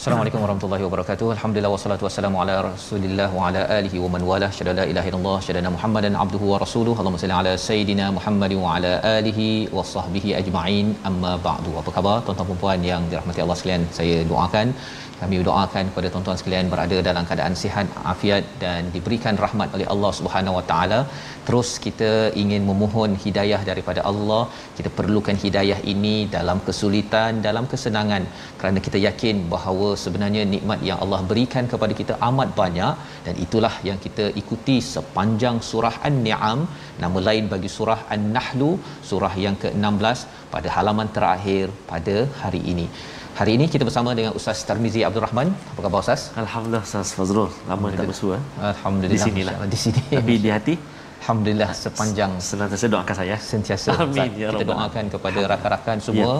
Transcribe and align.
Assalamualaikum 0.00 0.42
warahmatullahi 0.42 0.82
wabarakatuh. 0.86 1.28
Alhamdulillah 1.34 1.70
wassalatu 1.74 2.04
wassalamu 2.06 2.36
ala 2.42 2.54
Rasulillah 2.66 3.26
wa 3.36 3.46
ala 3.48 3.62
alihi 3.76 3.98
wa 4.02 4.08
man 4.14 4.22
wala. 4.28 4.48
Syada 4.56 4.72
la 4.78 4.84
ilaha 4.90 5.08
illallah, 5.10 5.38
syada 5.46 5.70
Muhammadan 5.76 6.14
abduhu 6.24 6.50
wa 6.50 6.60
rasuluhu. 6.62 6.98
Allahumma 7.02 7.20
salli 7.22 7.34
ala 7.38 7.52
sayidina 7.64 8.04
Muhammad 8.18 8.52
wa 8.60 8.76
ala 8.76 8.92
alihi 9.16 9.46
wa 9.76 9.82
sahbihi 9.94 10.36
ajma'in. 10.40 10.94
Amma 11.10 11.32
ba'du. 11.46 11.72
Apa 11.82 11.90
khabar 11.96 12.14
tuan-tuan 12.28 12.48
dan 12.52 12.60
puan 12.62 12.86
yang 12.90 13.02
dirahmati 13.10 13.42
Allah 13.44 13.56
sekalian? 13.60 13.84
Saya 13.98 14.18
doakan 14.32 14.70
kami 15.20 15.36
doakan 15.48 15.84
kepada 15.90 16.08
tuan-tuan 16.12 16.38
sekalian 16.40 16.66
berada 16.72 16.96
dalam 17.08 17.24
keadaan 17.28 17.54
sihat, 17.62 17.86
afiat 18.12 18.44
dan 18.62 18.90
diberikan 18.94 19.34
rahmat 19.44 19.74
oleh 19.76 19.86
Allah 19.94 20.12
Subhanahu 20.18 20.58
Wa 20.58 20.64
Taala. 20.70 21.00
Terus 21.46 21.70
kita 21.86 22.10
ingin 22.42 22.62
memohon 22.70 23.10
hidayah 23.24 23.60
daripada 23.70 24.00
Allah. 24.10 24.42
Kita 24.78 24.90
perlukan 24.98 25.36
hidayah 25.44 25.78
ini 25.92 26.16
dalam 26.36 26.60
kesulitan, 26.68 27.42
dalam 27.48 27.66
kesenangan 27.72 28.24
kerana 28.60 28.78
kita 28.86 29.00
yakin 29.08 29.36
bahawa 29.54 29.88
sebenarnya 30.04 30.44
nikmat 30.54 30.80
yang 30.90 31.00
Allah 31.06 31.20
berikan 31.32 31.66
kepada 31.72 31.94
kita 32.00 32.16
amat 32.30 32.48
banyak 32.62 32.94
dan 33.26 33.34
itulah 33.46 33.74
yang 33.90 33.98
kita 34.06 34.26
ikuti 34.42 34.78
sepanjang 34.94 35.58
surah 35.70 35.94
An-Ni'am. 36.10 36.60
Nama 37.04 37.18
lain 37.28 37.44
bagi 37.54 37.70
surah 37.78 38.00
An-Nahlu, 38.14 38.70
surah 39.10 39.34
yang 39.46 39.56
ke-16 39.64 40.18
pada 40.54 40.68
halaman 40.78 41.08
terakhir 41.18 41.66
pada 41.92 42.16
hari 42.42 42.62
ini. 42.74 42.88
Hari 43.38 43.52
ini 43.56 43.66
kita 43.72 43.86
bersama 43.86 44.10
dengan 44.18 44.32
Ustaz 44.38 44.66
Tarmizi 44.68 45.00
Abdul 45.06 45.22
Rahman. 45.24 45.48
Apa 45.72 45.80
khabar 45.84 46.02
Ustaz? 46.02 46.22
Alhamdulillah 46.42 46.82
Ustaz 46.82 47.14
Fazrul. 47.16 47.50
Lama 47.70 47.86
tak 47.98 48.10
bersua. 48.10 48.36
Alhamdulillah. 48.70 49.14
Di 49.14 49.26
sinilah. 49.26 49.54
Di 49.74 49.78
sini. 49.82 50.00
Tapi 50.10 50.34
di 50.44 50.50
hati 50.54 50.74
Alhamdulillah 51.28 51.70
sepanjang 51.76 52.32
senantiasa 52.40 52.86
doakan 52.88 53.16
saya. 53.18 53.36
sentiasa 53.48 53.88
Amin, 54.04 54.30
ya 54.42 54.48
kita 54.52 54.64
doakan 54.70 55.04
kepada 55.14 55.40
rakan-rakan 55.52 55.96
semua 56.00 56.30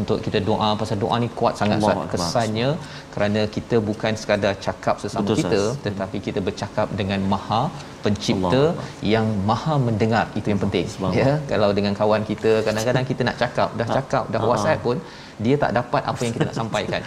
untuk 0.00 0.18
kita 0.22 0.38
doa 0.48 0.68
pasal 0.80 0.96
doa 1.02 1.16
ni 1.18 1.28
kuat 1.38 1.58
sangat 1.60 1.82
Ustaz 1.82 1.96
Akbar. 1.96 2.10
kesannya 2.12 2.68
kerana 3.14 3.40
kita 3.56 3.76
bukan 3.88 4.12
sekadar 4.14 4.52
cakap 4.66 4.94
sesama 5.02 5.26
Betul, 5.26 5.38
kita 5.40 5.58
Ustaz. 5.64 5.82
tetapi 5.86 6.16
kita 6.26 6.40
bercakap 6.48 6.86
dengan 7.00 7.18
Maha 7.32 7.62
pencipta 8.04 8.62
Allahu 8.62 9.10
yang 9.14 9.26
Maha 9.50 9.74
mendengar 9.88 10.24
itu 10.38 10.46
yang 10.54 10.62
penting 10.64 10.86
Subhanallah. 10.86 11.18
ya 11.34 11.34
kalau 11.50 11.70
dengan 11.78 11.92
kawan 12.00 12.22
kita 12.30 12.52
kadang-kadang 12.68 13.06
kita 13.10 13.22
nak 13.30 13.36
cakap 13.42 13.68
dah 13.74 13.88
cakap 13.90 14.24
dah 14.30 14.38
Ah. 14.44 14.48
WhatsApp 14.52 14.82
pun 14.86 14.96
dia 15.44 15.54
tak 15.64 15.74
dapat 15.80 16.02
apa 16.12 16.20
yang 16.22 16.32
kita 16.38 16.46
nak 16.50 16.58
sampaikan 16.62 17.00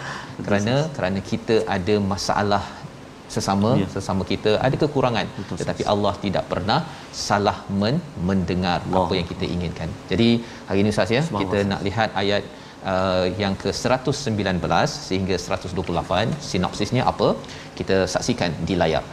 kerana 0.44 0.74
kerana 0.92 1.18
kita 1.32 1.56
ada 1.76 1.96
masalah 2.12 2.64
sesama 3.36 3.70
Ya. 3.82 3.86
sesama 3.94 4.22
kita 4.32 4.50
ada 4.66 4.76
kekurangan. 4.82 5.26
Betul, 5.38 5.56
tetapi 5.60 5.82
Allah 5.92 6.14
tidak 6.24 6.44
pernah 6.52 6.78
salah 7.26 7.56
men 7.80 7.96
mendengar 8.30 8.78
Allah. 8.84 9.02
apa 9.02 9.14
yang 9.18 9.28
kita 9.32 9.44
inginkan. 9.54 9.88
Jadi 10.10 10.28
hari 10.68 10.78
ini 10.84 10.90
Ustaz 10.94 11.12
ya 11.16 11.22
kita 11.42 11.58
nak 11.72 11.80
lihat 11.88 12.10
ayat 12.22 12.42
uh, 12.92 13.26
yang 13.42 13.54
ke-119 13.62 14.64
sehingga 15.08 15.36
128 15.46 16.38
sinopsisnya 16.50 17.02
apa? 17.12 17.28
Kita 17.80 17.98
saksikan 18.14 18.52
di 18.70 18.76
layar. 18.82 19.04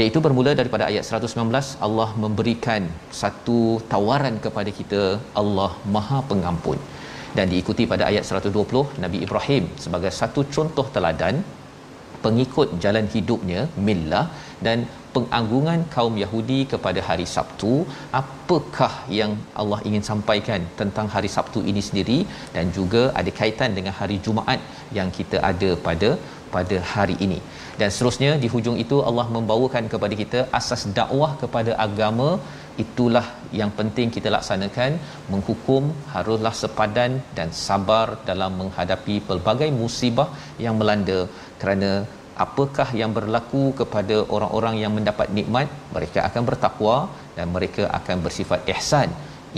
Iaitu 0.00 0.18
bermula 0.24 0.52
daripada 0.60 0.84
ayat 0.90 1.04
119 1.18 1.84
Allah 1.86 2.08
memberikan 2.24 2.82
satu 3.20 3.58
tawaran 3.92 4.34
kepada 4.46 4.70
kita 4.78 5.02
Allah 5.42 5.70
Maha 5.94 6.18
Pengampun. 6.30 6.78
Dan 7.36 7.46
diikuti 7.52 7.84
pada 7.92 8.04
ayat 8.10 8.24
120 8.28 8.82
Nabi 9.04 9.18
Ibrahim 9.26 9.64
sebagai 9.84 10.12
satu 10.20 10.40
contoh 10.56 10.86
teladan 10.94 11.36
pengikut 12.24 12.68
jalan 12.84 13.06
hidupnya 13.14 13.60
millah 13.86 14.26
dan 14.66 14.78
pengagungan 15.16 15.80
kaum 15.94 16.14
Yahudi 16.22 16.58
kepada 16.72 17.00
hari 17.08 17.26
Sabtu 17.34 17.72
apakah 18.20 18.92
yang 19.18 19.32
Allah 19.60 19.80
ingin 19.88 20.04
sampaikan 20.10 20.62
tentang 20.80 21.06
hari 21.14 21.30
Sabtu 21.36 21.60
ini 21.70 21.82
sendiri? 21.88 22.18
Dan 22.56 22.74
juga 22.78 23.02
ada 23.20 23.30
kaitan 23.40 23.72
dengan 23.78 23.94
hari 24.00 24.18
Jumaat 24.26 24.60
yang 24.98 25.10
kita 25.18 25.38
ada 25.50 25.70
pada 25.86 26.10
pada 26.54 26.76
hari 26.92 27.16
ini. 27.26 27.38
Dan 27.80 27.88
seterusnya 27.94 28.30
di 28.42 28.48
hujung 28.52 28.76
itu 28.84 28.98
Allah 29.08 29.26
membawakan 29.36 29.84
kepada 29.94 30.14
kita 30.22 30.40
asas 30.58 30.84
dakwah 30.98 31.32
kepada 31.42 31.72
agama. 31.86 32.28
Itulah 32.84 33.24
yang 33.58 33.70
penting 33.78 34.08
kita 34.16 34.28
laksanakan. 34.34 34.92
Menghukum 35.32 35.82
haruslah 36.14 36.54
sepadan 36.62 37.12
dan 37.38 37.48
sabar 37.66 38.06
dalam 38.30 38.52
menghadapi 38.60 39.16
pelbagai 39.28 39.70
musibah 39.80 40.28
yang 40.64 40.76
melanda 40.80 41.18
kerana 41.66 41.90
apakah 42.46 42.88
yang 43.02 43.12
berlaku 43.18 43.62
kepada 43.80 44.16
orang-orang 44.36 44.74
yang 44.82 44.92
mendapat 44.96 45.28
nikmat 45.38 45.68
mereka 45.96 46.18
akan 46.28 46.42
bertakwa 46.50 46.96
dan 47.36 47.46
mereka 47.56 47.84
akan 47.98 48.16
bersifat 48.26 48.60
ihsan 48.74 49.10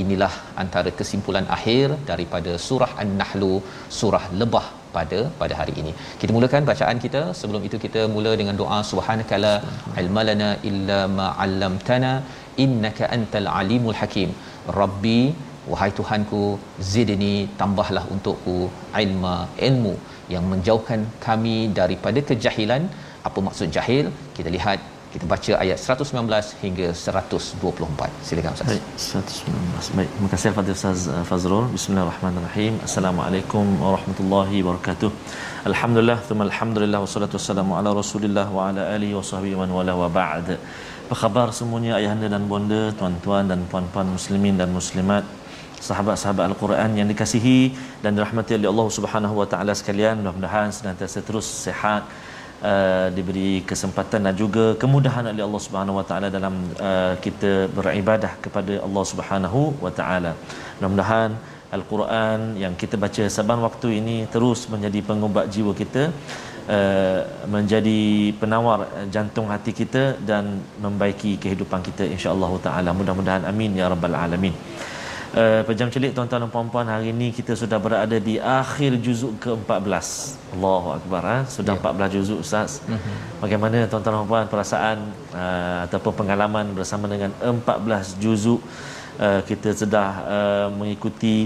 inilah 0.02 0.32
antara 0.62 0.90
kesimpulan 0.98 1.46
akhir 1.56 1.86
daripada 2.10 2.52
surah 2.66 2.90
An-Nahlu 3.02 3.54
surah 4.00 4.24
lebah 4.40 4.66
pada 4.96 5.18
pada 5.40 5.54
hari 5.60 5.74
ini. 5.80 5.92
Kita 6.20 6.30
mulakan 6.36 6.68
bacaan 6.70 6.98
kita. 7.04 7.22
Sebelum 7.40 7.62
itu 7.68 7.76
kita 7.84 8.02
mula 8.14 8.32
dengan 8.40 8.56
doa 8.60 8.78
subhanakala 8.90 9.52
ilmalana 10.02 10.48
illa 10.70 11.00
ma 11.18 11.26
'allamtana 11.44 12.12
innaka 12.64 13.10
antal 13.16 13.48
alimul 13.60 13.98
hakim. 14.00 14.32
Rabbi 14.80 15.20
wahai 15.72 15.90
Tuhanku 15.98 16.42
zidni 16.92 17.34
tambahlah 17.60 18.04
untukku 18.14 18.58
ilma 19.02 19.34
ilmu 19.68 19.94
yang 20.34 20.44
menjauhkan 20.52 21.00
kami 21.26 21.56
daripada 21.80 22.20
kejahilan. 22.30 22.84
Apa 23.28 23.38
maksud 23.46 23.68
jahil? 23.76 24.06
Kita 24.36 24.48
lihat 24.56 24.78
kita 25.12 25.24
baca 25.32 25.52
ayat 25.64 25.78
119 25.80 26.48
hingga 26.62 26.86
124. 27.02 28.08
Silakan 28.28 28.52
Ustaz. 28.56 28.68
Baik, 28.70 28.84
119. 29.04 29.96
Baik, 29.98 30.10
terima 30.14 30.28
kasih 30.32 30.48
kepada 30.52 30.70
Ustaz 30.78 31.00
uh, 31.12 31.24
Fazrul. 31.30 31.64
Bismillahirrahmanirrahim. 31.76 32.74
Assalamualaikum 32.88 33.64
warahmatullahi 33.84 34.58
wabarakatuh. 34.66 35.10
Alhamdulillah, 35.70 36.18
thumma 36.28 36.44
alhamdulillah 36.50 37.00
wassalatu 37.04 37.40
wassalamu 37.40 37.78
ala 37.78 37.96
Rasulillah 38.02 38.46
wa 38.56 38.68
ala 38.68 38.84
alihi 38.96 39.16
wa 39.18 39.24
sahbihi 39.30 39.56
man 39.62 39.72
wala 39.78 39.94
wa 40.02 40.08
ba'd. 40.18 40.48
Apa 41.08 41.16
khabar 41.22 41.46
semuanya 41.58 41.92
ayahanda 42.00 42.28
dan 42.34 42.44
bonda, 42.52 42.82
tuan-tuan 43.00 43.44
dan 43.52 43.60
puan-puan 43.72 44.08
muslimin 44.16 44.60
dan 44.60 44.68
muslimat, 44.78 45.24
sahabat-sahabat 45.80 46.44
Al-Quran 46.50 46.90
yang 47.00 47.08
dikasihi 47.12 47.74
dan 48.02 48.18
dirahmati 48.18 48.58
oleh 48.58 48.68
Allah 48.72 48.88
Subhanahu 48.96 49.34
wa 49.40 49.46
taala 49.52 49.72
sekalian. 49.80 50.14
Mudah-mudahan 50.20 50.68
senantiasa 50.74 51.20
terus 51.30 51.46
sihat 51.66 52.04
Uh, 52.58 53.06
diberi 53.16 53.62
kesempatan 53.70 54.26
dan 54.26 54.34
juga 54.34 54.74
kemudahan 54.82 55.30
oleh 55.30 55.42
Allah 55.46 55.62
Subhanahu 55.62 55.98
Wa 55.98 56.06
Taala 56.10 56.26
dalam 56.26 56.54
uh, 56.82 57.14
kita 57.24 57.70
beribadah 57.76 58.34
kepada 58.44 58.82
Allah 58.86 59.04
Subhanahu 59.10 59.60
Wa 59.78 59.92
Taala. 59.98 60.32
Mudah-mudahan 60.82 61.38
Al-Quran 61.76 62.58
yang 62.62 62.74
kita 62.74 62.98
baca 62.98 63.30
saban 63.30 63.62
waktu 63.62 64.02
ini 64.02 64.26
terus 64.34 64.66
menjadi 64.74 64.98
pengubat 65.06 65.46
jiwa 65.54 65.70
kita, 65.70 66.10
uh, 66.66 67.20
menjadi 67.46 68.34
penawar 68.42 68.90
jantung 69.14 69.46
hati 69.54 69.70
kita 69.70 70.18
dan 70.18 70.58
membaiki 70.82 71.38
kehidupan 71.38 71.78
kita 71.86 72.10
insya-Allah 72.10 72.52
Taala. 72.66 72.90
Mudah-mudahan 72.90 73.46
amin 73.46 73.78
ya 73.78 73.86
rabbal 73.86 74.18
alamin. 74.18 74.56
Uh, 75.28 75.60
pejam 75.68 75.92
celik 75.92 76.16
tuan-tuan 76.16 76.40
dan 76.40 76.48
puan-puan 76.48 76.88
hari 76.88 77.12
ini 77.12 77.28
kita 77.36 77.52
sudah 77.52 77.76
berada 77.76 78.16
di 78.16 78.40
akhir 78.40 78.96
juzuk 79.04 79.36
ke-14. 79.44 80.08
Allahu 80.56 80.88
akbar 80.96 81.22
ha? 81.30 81.38
sudah 81.44 81.76
Ya. 81.76 81.84
yeah. 81.84 82.08
14 82.08 82.16
juzuk 82.16 82.38
ustaz. 82.40 82.80
Mm-hmm. 82.88 83.16
Bagaimana 83.44 83.78
tuan-tuan 83.92 84.14
dan 84.16 84.28
puan 84.30 84.48
perasaan 84.48 84.98
uh, 85.36 85.84
ataupun 85.84 86.12
pengalaman 86.20 86.72
bersama 86.72 87.12
dengan 87.12 87.30
14 87.44 88.16
juzuk 88.24 88.60
uh, 89.20 89.40
kita 89.44 89.76
sudah 89.76 90.08
uh, 90.36 90.68
mengikuti 90.72 91.36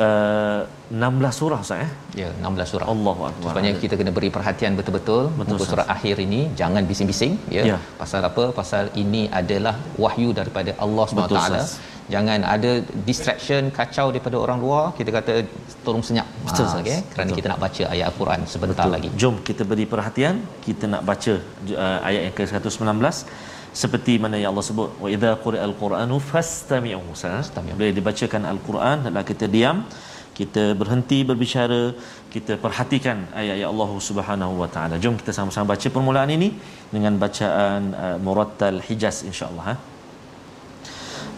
uh, 0.00 0.64
16 0.88 1.38
surah 1.38 1.60
Ustaz 1.64 1.84
eh. 1.84 1.90
Ya, 2.22 2.30
16 2.32 2.72
surah. 2.72 2.86
Allahu 2.94 3.22
akbar. 3.28 3.50
Sebabnya 3.52 3.72
kita 3.84 3.94
kena 4.00 4.12
beri 4.18 4.30
perhatian 4.36 4.72
betul-betul 4.78 5.28
Betul, 5.40 5.60
surat 5.60 5.88
akhir 5.96 6.16
ini 6.26 6.40
jangan 6.60 6.82
bising-bising 6.90 7.36
ya. 7.56 7.64
Ya. 7.72 7.78
Pasal 8.00 8.24
apa? 8.30 8.44
Pasal 8.60 8.88
ini 9.02 9.22
adalah 9.40 9.76
wahyu 10.04 10.32
daripada 10.40 10.72
Allah 10.84 11.04
SWT. 11.04 11.20
Betul, 11.20 11.38
Ustaz. 11.44 11.76
Jangan 12.14 12.40
ada 12.54 12.70
distraction 13.08 13.62
kacau 13.78 14.06
daripada 14.12 14.36
orang 14.44 14.58
luar, 14.64 14.84
kita 14.98 15.10
kata 15.16 15.32
tolong 15.86 16.04
senyap. 16.08 16.26
Betul, 16.48 16.66
Ha, 16.68 16.80
okey. 16.80 16.98
Kerana 17.12 17.28
Betul. 17.28 17.38
kita 17.38 17.48
nak 17.52 17.60
baca 17.64 17.82
ayat 17.94 18.06
Al-Quran 18.10 18.40
sebentar 18.54 18.84
Betul. 18.86 18.94
lagi. 18.96 19.08
Jom 19.20 19.34
kita 19.48 19.62
beri 19.70 19.84
perhatian, 19.92 20.36
kita 20.66 20.84
nak 20.92 21.02
baca 21.10 21.34
uh, 21.84 21.98
ayat 22.08 22.22
yang 22.26 22.34
ke-119 22.38 23.00
seperti 23.82 24.12
mana 24.22 24.36
yang 24.42 24.50
Allah 24.52 24.66
sebut 24.70 24.90
wa 25.04 25.08
idza 25.14 25.32
quri'al 25.44 25.74
qur'anu 25.82 26.16
fastami'u. 26.30 27.02
Fastami'u. 27.22 27.74
Bila 27.80 27.90
dibacakan 27.98 28.42
al-Quran 28.52 28.96
hendaklah 29.04 29.26
kita 29.32 29.46
diam, 29.56 29.78
kita 30.38 30.64
berhenti 30.80 31.18
berbicara, 31.28 31.82
kita 32.34 32.52
perhatikan 32.64 33.18
ayat-ayat 33.40 33.68
Allah 33.72 33.90
Subhanahu 34.08 34.54
wa 34.62 34.68
taala. 34.74 34.96
Jom 35.04 35.14
kita 35.20 35.32
sama-sama 35.38 35.66
baca 35.74 35.88
permulaan 35.96 36.30
ini 36.38 36.48
dengan 36.94 37.14
bacaan 37.24 37.82
uh, 38.04 38.16
murattal 38.26 38.80
Hijaz 38.88 39.18
insya-Allah 39.30 39.66
ha. 39.70 39.74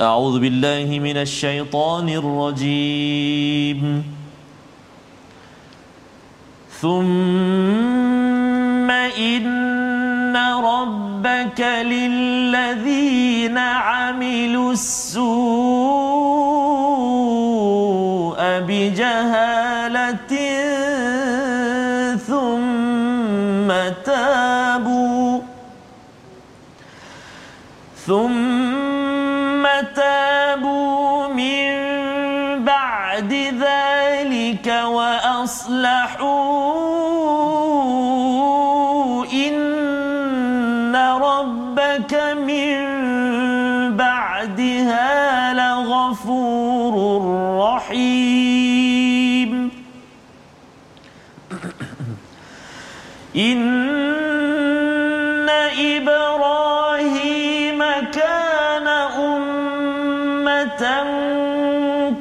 أعوذ 0.00 0.40
بالله 0.40 0.98
من 0.98 1.16
الشيطان 1.16 2.08
الرجيم. 2.08 3.80
ثم 6.80 8.00
إن 8.90 10.36
ربك 10.72 11.60
للذين 11.84 13.58
عملوا 13.58 14.72
السوء 14.72 15.20
بجهالة 18.68 20.32
ثم 22.16 23.68
تابوا. 24.04 25.40
ثم 28.06 28.49
إن 53.40 55.48
إبراهيم 55.78 57.78
كان 58.12 58.86
أمة 59.16 60.82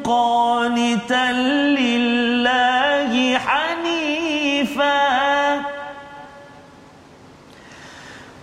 قانتا 0.04 1.32
لله 1.80 3.38
حنيفا 3.38 5.10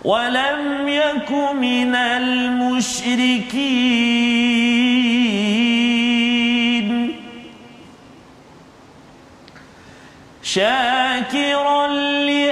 ولم 0.03 0.87
يك 0.87 1.31
من 1.53 1.95
المشركين 1.95 3.57
شاكرا 10.43 11.87
لأنعمه 11.87 12.46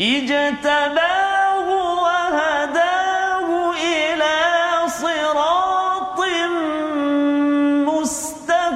اجتباه 0.00 1.68
وهداه 2.02 3.72
إلى 3.72 4.36
صراط 4.88 6.20
مستقيم. 7.84 8.70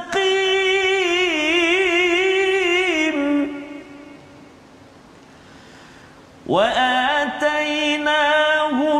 وآتيناه 6.46 7.98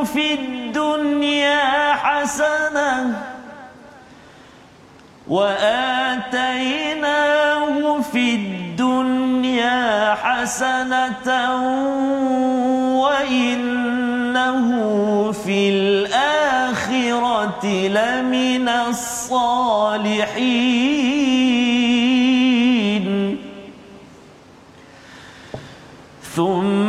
في 0.04 0.34
الدنيا 0.34 1.92
حسنة 1.92 3.22
وآتيناه 5.28 6.94
في 8.00 8.34
الدنيا 8.34 8.53
حسنة 10.14 11.28
وإنه 13.04 14.66
في 15.32 15.68
الآخرة 15.68 17.64
لمن 17.88 18.68
الصالحين. 18.68 19.84
ثم 26.36 26.83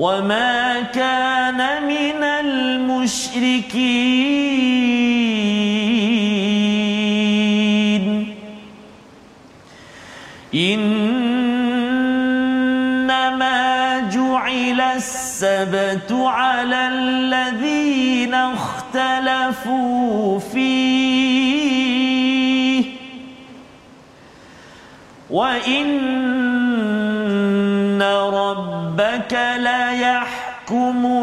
وما 0.00 0.80
كان 0.96 1.60
من 1.84 2.22
المشركين 2.24 3.20
إنما 10.54 11.20
جعل 14.00 14.80
السبت 14.80 16.12
على 16.12 16.88
الذين 16.88 18.34
اختلفوا 18.34 19.78
فيه 20.38 21.80
وإن 25.30 26.10
ربك 28.90 29.32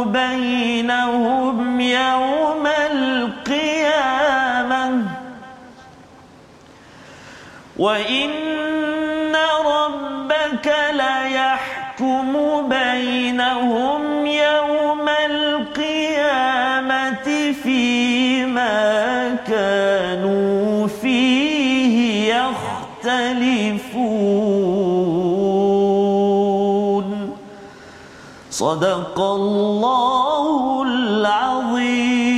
بينهم 0.04 1.82
يوم 1.82 2.68
القيامة. 2.92 4.78
وإن 7.78 9.36
ربك 9.66 10.76
ليحكم 10.92 12.34
بينهم 12.70 14.26
يوم 14.26 15.10
القيامة 15.26 17.18
فيما 17.64 19.38
كانوا 19.48 20.88
فيه 20.88 22.34
يختلفون. 22.34 24.47
صدق 28.57 29.17
الله 29.21 30.45
العظيم 30.89 32.33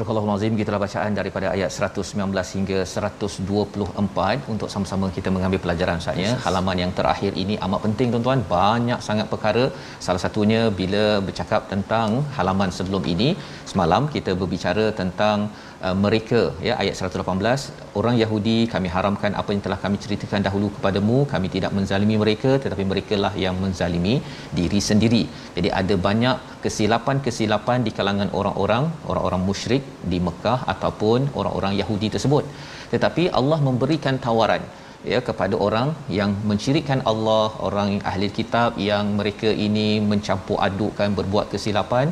Surah 0.00 0.06
Al-Azim 0.22 0.52
gitulah 0.58 0.78
bacaan 0.82 1.12
daripada 1.18 1.46
ayat 1.54 1.70
119 1.86 2.52
hingga 2.56 2.78
124 2.92 4.46
untuk 4.52 4.68
sama-sama 4.74 5.06
kita 5.16 5.28
mengambil 5.34 5.60
pelajaran 5.64 5.98
saatnya. 6.04 6.30
Halaman 6.44 6.78
yang 6.82 6.92
terakhir 6.98 7.32
ini 7.42 7.54
amat 7.66 7.80
penting 7.86 8.08
tuan-tuan, 8.14 8.40
banyak 8.54 9.00
sangat 9.08 9.26
perkara. 9.32 9.64
Salah 10.06 10.22
satunya 10.24 10.60
bila 10.80 11.04
bercakap 11.26 11.68
tentang 11.72 12.08
halaman 12.36 12.70
sebelum 12.78 13.02
ini, 13.14 13.28
semalam 13.72 14.04
kita 14.14 14.32
berbicara 14.42 14.86
tentang 15.00 15.38
uh, 15.85 15.95
mereka 16.03 16.39
ya 16.67 16.73
ayat 16.81 16.95
118 16.99 17.97
orang 17.99 18.15
Yahudi 18.21 18.57
kami 18.73 18.87
haramkan 18.95 19.33
apa 19.41 19.49
yang 19.53 19.61
telah 19.65 19.79
kami 19.83 19.97
ceritakan 20.03 20.45
dahulu 20.47 20.67
kepadamu. 20.75 21.17
Kami 21.33 21.47
tidak 21.55 21.71
menzalimi 21.77 22.15
mereka 22.23 22.51
tetapi 22.63 22.85
merekalah 22.91 23.33
yang 23.45 23.57
menzalimi 23.63 24.15
diri 24.59 24.81
sendiri. 24.89 25.23
Jadi 25.57 25.71
ada 25.81 25.97
banyak 26.07 26.37
kesilapan-kesilapan 26.63 27.79
di 27.87 27.93
kalangan 27.99 28.31
orang-orang 28.39 28.85
orang-orang 29.11 29.43
musyrik 29.49 29.83
di 30.13 30.19
Mekah 30.29 30.59
ataupun 30.75 31.29
orang-orang 31.41 31.75
Yahudi 31.81 32.09
tersebut. 32.15 32.45
Tetapi 32.93 33.23
Allah 33.39 33.59
memberikan 33.67 34.17
tawaran 34.25 34.63
ya 35.11 35.19
kepada 35.27 35.55
orang 35.65 35.89
yang 36.19 36.31
mensyirikkan 36.49 36.99
Allah 37.11 37.45
orang 37.67 37.91
ahli 38.11 38.27
kitab 38.37 38.79
yang 38.89 39.05
mereka 39.19 39.49
ini 39.67 39.87
mencampur 40.11 40.57
adukkan 40.67 41.09
berbuat 41.19 41.47
kesilapan 41.53 42.09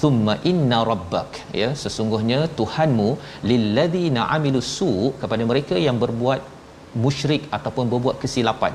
thumma 0.00 0.34
inna 0.50 0.78
rabbak 0.90 1.30
ya 1.60 1.68
sesungguhnya 1.82 2.40
Tuhanmu 2.60 3.08
lilladzina 3.50 4.24
amilus 4.36 4.70
su 4.78 4.90
kepada 5.22 5.44
mereka 5.52 5.76
yang 5.86 5.98
berbuat 6.04 6.42
musyrik 7.04 7.44
ataupun 7.58 7.86
berbuat 7.92 8.18
kesilapan 8.24 8.74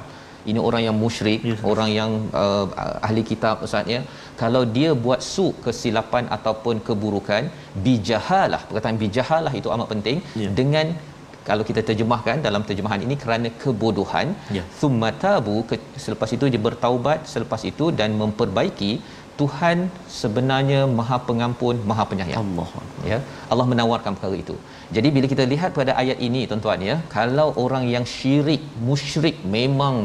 ini 0.51 0.59
orang 0.67 0.81
yang 0.87 0.95
musyrik 1.03 1.41
yes. 1.49 1.61
orang 1.71 1.89
yang 1.99 2.11
uh, 2.41 2.65
ahli 3.07 3.23
kitab 3.31 3.65
ustaz 3.67 3.93
ya 3.95 4.01
kalau 4.41 4.63
dia 4.77 4.91
buat 5.05 5.21
su 5.33 5.47
kesilapan 5.65 6.25
ataupun 6.37 6.75
keburukan 6.87 7.45
bijahalah 7.87 8.61
perkataan 8.67 8.99
bijahalah 9.03 9.53
itu 9.61 9.71
amat 9.75 9.89
penting 9.93 10.19
yeah. 10.43 10.51
dengan 10.59 10.87
kalau 11.49 11.63
kita 11.69 11.81
terjemahkan 11.89 12.37
dalam 12.47 12.63
terjemahan 12.67 13.01
ini 13.05 13.15
kerana 13.21 13.49
kebodohan 13.61 14.27
yeah. 14.55 14.65
thummatabu 14.79 15.55
ke, 15.69 15.75
selepas 16.05 16.29
itu 16.37 16.45
dia 16.53 16.61
bertaubat 16.67 17.19
selepas 17.33 17.61
itu 17.71 17.85
dan 17.99 18.11
memperbaiki 18.21 18.91
Tuhan 19.39 19.77
sebenarnya 20.19 20.79
Maha 20.97 21.17
Pengampun, 21.27 21.75
Maha 21.89 22.03
Penyayang. 22.09 22.39
Allah. 22.41 22.69
Ya. 23.11 23.19
Allah 23.51 23.65
menawarkan 23.71 24.13
perkara 24.17 24.37
itu. 24.43 24.55
Jadi 24.95 25.09
bila 25.15 25.25
kita 25.33 25.43
lihat 25.53 25.71
pada 25.79 25.91
ayat 26.01 26.17
ini 26.27 26.41
tuan-tuan 26.49 26.81
ya, 26.89 26.95
kalau 27.15 27.47
orang 27.63 27.85
yang 27.93 28.05
syirik, 28.15 28.63
musyrik 28.89 29.37
memang 29.55 29.95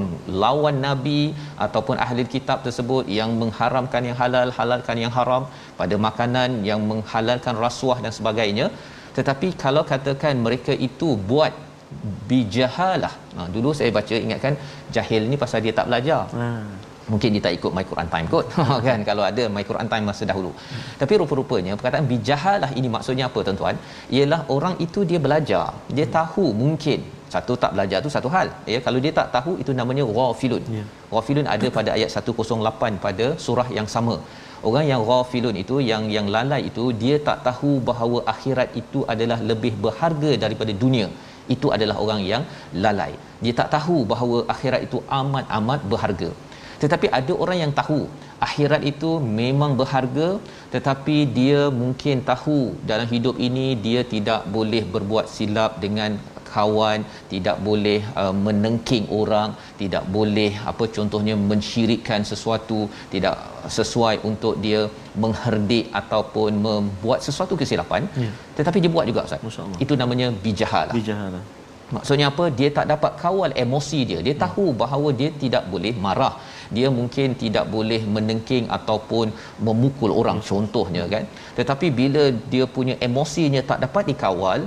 lawan 0.45 0.79
nabi 0.87 1.21
ataupun 1.67 1.99
ahli 2.07 2.25
kitab 2.37 2.61
tersebut 2.67 3.05
yang 3.19 3.33
mengharamkan 3.43 4.05
yang 4.09 4.17
halal, 4.23 4.51
halalkan 4.59 4.99
yang 5.05 5.13
haram 5.19 5.45
pada 5.81 5.99
makanan 6.07 6.63
yang 6.71 6.83
menghalalkan 6.93 7.57
rasuah 7.67 7.99
dan 8.07 8.15
sebagainya, 8.21 8.69
tetapi 9.19 9.51
kalau 9.65 9.85
katakan 9.93 10.35
mereka 10.47 10.75
itu 10.89 11.11
buat 11.31 11.55
bijahalah. 12.31 13.15
Ha, 13.37 13.51
dulu 13.55 13.71
saya 13.79 13.91
baca 13.99 14.15
ingatkan 14.27 14.55
jahil 14.97 15.23
ni 15.31 15.37
pasal 15.43 15.59
dia 15.67 15.75
tak 15.79 15.89
belajar. 15.91 16.23
Hmm 16.39 16.84
mungkin 17.13 17.35
dia 17.35 17.43
tak 17.47 17.55
ikut 17.59 17.73
my 17.77 17.85
Quran 17.91 18.09
time 18.13 18.27
kot. 18.35 18.47
Kan? 18.87 19.01
Kalau 19.09 19.25
ada 19.31 19.45
my 19.57 19.65
Quran 19.71 19.89
time 19.93 20.05
masa 20.11 20.25
dahulu. 20.31 20.53
Hmm. 20.55 20.85
tapi 21.01 21.13
rupa-rupanya 21.23 21.73
perkataan 21.79 22.07
bijahalah 22.13 22.71
ini 22.79 22.89
maksudnya 22.97 23.27
apa 23.31 23.41
tuan-tuan? 23.49 23.77
Ialah 24.17 24.41
orang 24.57 24.77
itu 24.87 25.03
dia 25.11 25.21
belajar. 25.27 25.67
Dia 25.97 26.07
hmm. 26.07 26.15
tahu 26.19 26.47
mungkin. 26.63 27.01
Satu 27.35 27.53
tak 27.63 27.71
belajar 27.75 27.99
tu 28.05 28.11
satu 28.17 28.29
hal. 28.35 28.49
Ya 28.73 28.79
kalau 28.87 28.99
dia 29.05 29.13
tak 29.19 29.29
tahu 29.37 29.53
itu 29.63 29.73
namanya 29.79 30.05
ghafilun. 30.17 30.65
Yeah. 30.77 30.87
ghafilun 31.13 31.47
ada 31.55 31.67
pada 31.77 31.91
ayat 31.97 32.11
108 32.31 33.05
pada 33.07 33.27
surah 33.45 33.69
yang 33.79 33.89
sama. 33.95 34.17
Orang 34.69 34.87
yang 34.91 35.03
ghafilun 35.09 35.57
itu 35.63 35.77
yang 35.91 36.05
yang 36.17 36.27
lalai 36.35 36.61
itu 36.71 36.85
dia 37.03 37.17
tak 37.29 37.39
tahu 37.49 37.73
bahawa 37.89 38.19
akhirat 38.35 38.69
itu 38.83 39.01
adalah 39.15 39.39
lebih 39.51 39.73
berharga 39.85 40.33
daripada 40.45 40.75
dunia. 40.85 41.09
Itu 41.55 41.69
adalah 41.77 41.97
orang 42.05 42.21
yang 42.33 42.43
lalai. 42.85 43.13
Dia 43.45 43.55
tak 43.61 43.69
tahu 43.77 43.97
bahawa 44.13 44.39
akhirat 44.55 44.83
itu 44.87 45.01
amat 45.21 45.47
amat 45.59 45.81
berharga 45.93 46.31
tetapi 46.83 47.07
ada 47.19 47.33
orang 47.45 47.59
yang 47.63 47.73
tahu 47.81 48.01
akhirat 48.47 48.83
itu 48.93 49.11
memang 49.41 49.73
berharga 49.81 50.29
tetapi 50.75 51.17
dia 51.39 51.61
mungkin 51.83 52.23
tahu 52.31 52.61
dalam 52.91 53.09
hidup 53.15 53.37
ini 53.49 53.67
dia 53.87 54.01
tidak 54.15 54.41
boleh 54.57 54.83
berbuat 54.95 55.27
silap 55.37 55.73
dengan 55.85 56.13
kawan 56.55 57.01
tidak 57.33 57.57
boleh 57.69 58.01
uh, 58.23 58.35
menengking 58.47 59.07
orang 59.21 59.51
tidak 59.81 60.05
boleh 60.17 60.53
apa 60.71 60.85
contohnya 60.97 61.35
mensyirikkan 61.51 62.23
sesuatu 62.31 62.81
tidak 63.15 63.35
sesuai 63.79 64.15
untuk 64.31 64.55
dia 64.65 64.83
mengherdik 65.23 65.87
ataupun 66.01 66.51
membuat 66.67 67.21
sesuatu 67.27 67.55
kesilapan. 67.61 68.03
Ya. 68.25 68.31
tetapi 68.59 68.79
dia 68.83 68.91
buat 68.95 69.07
juga 69.11 69.21
ustaz. 69.27 69.41
Itu 69.85 69.95
namanya 70.03 70.27
bijahalah. 70.47 70.95
Bijahalah 71.01 71.43
maksudnya 71.97 72.27
apa? 72.33 72.45
Dia 72.59 72.69
tak 72.79 72.87
dapat 72.93 73.13
kawal 73.23 73.51
emosi 73.65 74.01
dia. 74.11 74.21
Dia 74.27 74.35
tahu 74.45 74.67
bahawa 74.83 75.09
dia 75.21 75.31
tidak 75.43 75.65
boleh 75.73 75.93
marah. 76.05 76.35
Dia 76.77 76.89
mungkin 76.99 77.29
tidak 77.43 77.67
boleh 77.75 78.01
menengking 78.15 78.67
ataupun 78.77 79.27
memukul 79.67 80.13
orang 80.21 80.39
contohnya 80.49 81.05
kan? 81.15 81.25
Tetapi 81.59 81.89
bila 82.01 82.25
dia 82.55 82.67
punya 82.77 82.97
emosinya 83.09 83.63
tak 83.71 83.81
dapat 83.85 84.05
dikawal 84.13 84.63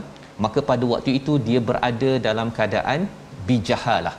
maka 0.46 0.60
pada 0.70 0.86
waktu 0.94 1.12
itu 1.20 1.36
dia 1.48 1.60
berada 1.70 2.12
dalam 2.28 2.48
keadaan 2.58 3.02
bijahalah. 3.50 4.16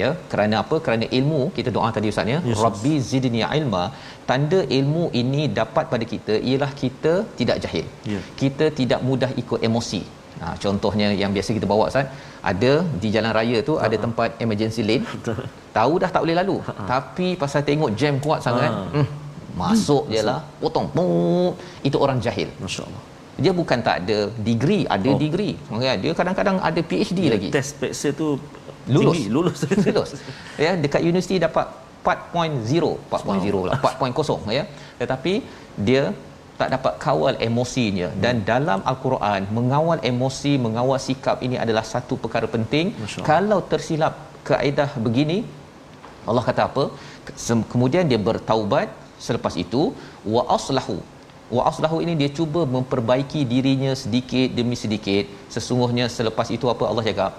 Ya? 0.00 0.08
Kerana 0.30 0.54
apa? 0.62 0.76
Kerana 0.86 1.06
ilmu 1.18 1.40
kita 1.56 1.70
doa 1.76 1.88
tadi 1.96 2.10
ustaz 2.12 2.32
ya? 2.34 2.38
Yes, 2.50 2.60
rabbi 2.64 2.94
zidni 3.10 3.40
ilma. 3.58 3.84
Tanda 4.28 4.60
ilmu 4.78 5.04
ini 5.22 5.42
dapat 5.60 5.84
pada 5.92 6.04
kita 6.12 6.34
ialah 6.50 6.70
kita 6.82 7.14
tidak 7.38 7.58
jahil. 7.64 7.86
Yeah. 8.12 8.22
kita 8.40 8.66
tidak 8.80 9.00
mudah 9.08 9.30
ikut 9.42 9.60
emosi 9.68 10.02
Ha, 10.42 10.46
contohnya 10.64 11.08
yang 11.22 11.30
biasa 11.36 11.50
kita 11.56 11.66
bawa 11.72 11.84
Ustaz, 11.90 12.06
ada 12.50 12.72
di 13.02 13.08
jalan 13.14 13.32
raya 13.38 13.58
tu 13.68 13.74
ada 13.86 13.96
tempat 14.04 14.36
emergency 14.44 14.82
lane. 14.88 15.04
Tahu 15.76 15.92
dah 16.02 16.10
tak 16.14 16.20
boleh 16.24 16.36
lalu. 16.40 16.56
Tapi 16.92 17.28
pasal 17.42 17.64
tengok 17.68 17.90
jam 18.00 18.14
kuat 18.24 18.40
sangat, 18.46 18.72
hmm, 18.94 19.06
masuk 19.60 20.04
je 20.12 20.20
lah, 20.28 20.40
potong. 20.60 20.88
Pung, 20.96 21.56
itu 21.88 21.96
orang 21.96 22.20
jahil. 22.26 22.48
Masya-Allah. 22.60 23.02
Dia 23.36 23.52
bukan 23.52 23.78
tak 23.84 23.96
ada 24.04 24.18
degree, 24.48 24.84
ada 24.88 25.10
oh. 25.12 25.18
degree. 25.20 25.54
Okay, 25.68 25.96
dia 26.04 26.12
kadang-kadang 26.16 26.56
ada 26.68 26.80
PhD 26.80 27.20
ya, 27.28 27.32
lagi. 27.36 27.48
Test 27.52 27.76
PEXA 27.80 28.08
tu 28.20 28.28
lulus. 28.88 29.12
Tinggi, 29.12 29.24
lulus. 29.28 29.58
lulus. 29.88 30.10
Ya, 30.56 30.72
dekat 30.84 31.00
universiti 31.04 31.36
dapat 31.36 31.68
4.0, 32.00 32.96
4.0 33.12 33.68
lah, 33.68 33.76
4.0 33.82 34.56
ya. 34.56 34.64
Tetapi 35.00 35.34
dia 35.76 36.16
tak 36.60 36.68
dapat 36.74 36.92
kawal 37.04 37.34
emosinya. 37.48 38.08
Dan 38.24 38.36
hmm. 38.40 38.46
dalam 38.50 38.80
al-Quran 38.90 39.40
mengawal 39.56 39.98
emosi 40.10 40.52
mengawal 40.66 40.98
sikap 41.08 41.44
ini 41.46 41.56
adalah 41.64 41.84
satu 41.92 42.16
perkara 42.22 42.48
penting. 42.56 42.86
Kalau 43.30 43.60
tersilap 43.72 44.14
kaedah 44.50 44.90
begini 45.06 45.38
Allah 46.30 46.44
kata 46.48 46.62
apa? 46.70 46.84
Kemudian 47.72 48.06
dia 48.12 48.20
bertaubat. 48.28 48.88
Selepas 49.26 49.54
itu 49.64 49.82
wa 50.34 50.42
aslahu. 50.56 50.96
Wa 51.56 51.62
aslahu 51.70 51.98
ini 52.04 52.14
dia 52.20 52.30
cuba 52.38 52.60
memperbaiki 52.76 53.40
dirinya 53.52 53.92
sedikit 54.02 54.48
demi 54.58 54.76
sedikit. 54.82 55.24
Sesungguhnya 55.54 56.06
selepas 56.16 56.48
itu 56.56 56.68
apa 56.74 56.84
Allah 56.90 57.04
cakap? 57.08 57.32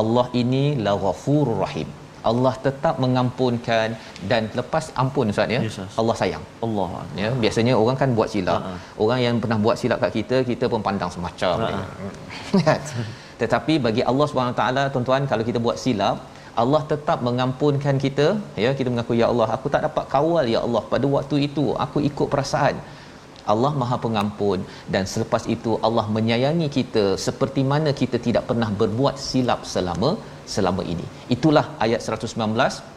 Allah 0.00 0.26
ini 0.42 0.64
la 0.86 0.92
ghafurur 1.04 1.58
rahim 1.64 1.88
Allah 2.30 2.54
tetap 2.66 2.94
mengampunkan 3.04 3.88
dan 4.30 4.42
lepas 4.58 4.84
ampun 5.02 5.32
ustaz 5.32 5.54
ya 5.56 5.60
yes, 5.66 5.78
Allah 6.00 6.14
sayang. 6.20 6.44
Allah 6.66 6.88
ya 7.22 7.30
biasanya 7.42 7.74
orang 7.82 7.98
kan 8.02 8.10
buat 8.18 8.28
silap. 8.34 8.60
Uh-huh. 8.60 8.78
orang 9.04 9.20
yang 9.26 9.36
pernah 9.42 9.58
buat 9.66 9.76
silap 9.82 9.98
kat 10.04 10.12
kita 10.18 10.36
kita 10.50 10.64
pun 10.72 10.82
pandang 10.88 11.10
semacam 11.16 11.56
uh-huh. 11.68 12.78
tetapi 13.40 13.74
bagi 13.86 14.02
Allah 14.10 14.26
Subhanahu 14.30 14.58
taala 14.60 14.84
tuan-tuan 14.94 15.24
kalau 15.32 15.46
kita 15.50 15.60
buat 15.68 15.78
silap 15.84 16.18
Allah 16.62 16.80
tetap 16.92 17.18
mengampunkan 17.26 17.96
kita. 18.04 18.26
Ya 18.62 18.70
kita 18.78 18.88
mengaku 18.92 19.14
ya 19.20 19.26
Allah 19.32 19.48
aku 19.56 19.66
tak 19.74 19.82
dapat 19.86 20.04
kawal 20.14 20.44
ya 20.54 20.60
Allah 20.66 20.82
pada 20.92 21.06
waktu 21.16 21.36
itu 21.48 21.64
aku 21.84 21.98
ikut 22.10 22.26
perasaan 22.32 22.76
Allah 23.54 23.72
Maha 23.80 23.96
Pengampun 24.04 24.60
dan 24.94 25.04
selepas 25.12 25.44
itu 25.56 25.72
Allah 25.86 26.06
menyayangi 26.16 26.68
kita 26.78 27.04
seperti 27.26 27.64
mana 27.72 27.92
kita 28.02 28.18
tidak 28.26 28.44
pernah 28.50 28.70
berbuat 28.82 29.16
silap 29.28 29.62
selama 29.74 30.12
selama 30.54 30.84
ini. 30.92 31.06
Itulah 31.36 31.66
ayat 31.86 32.00
119 32.04 32.96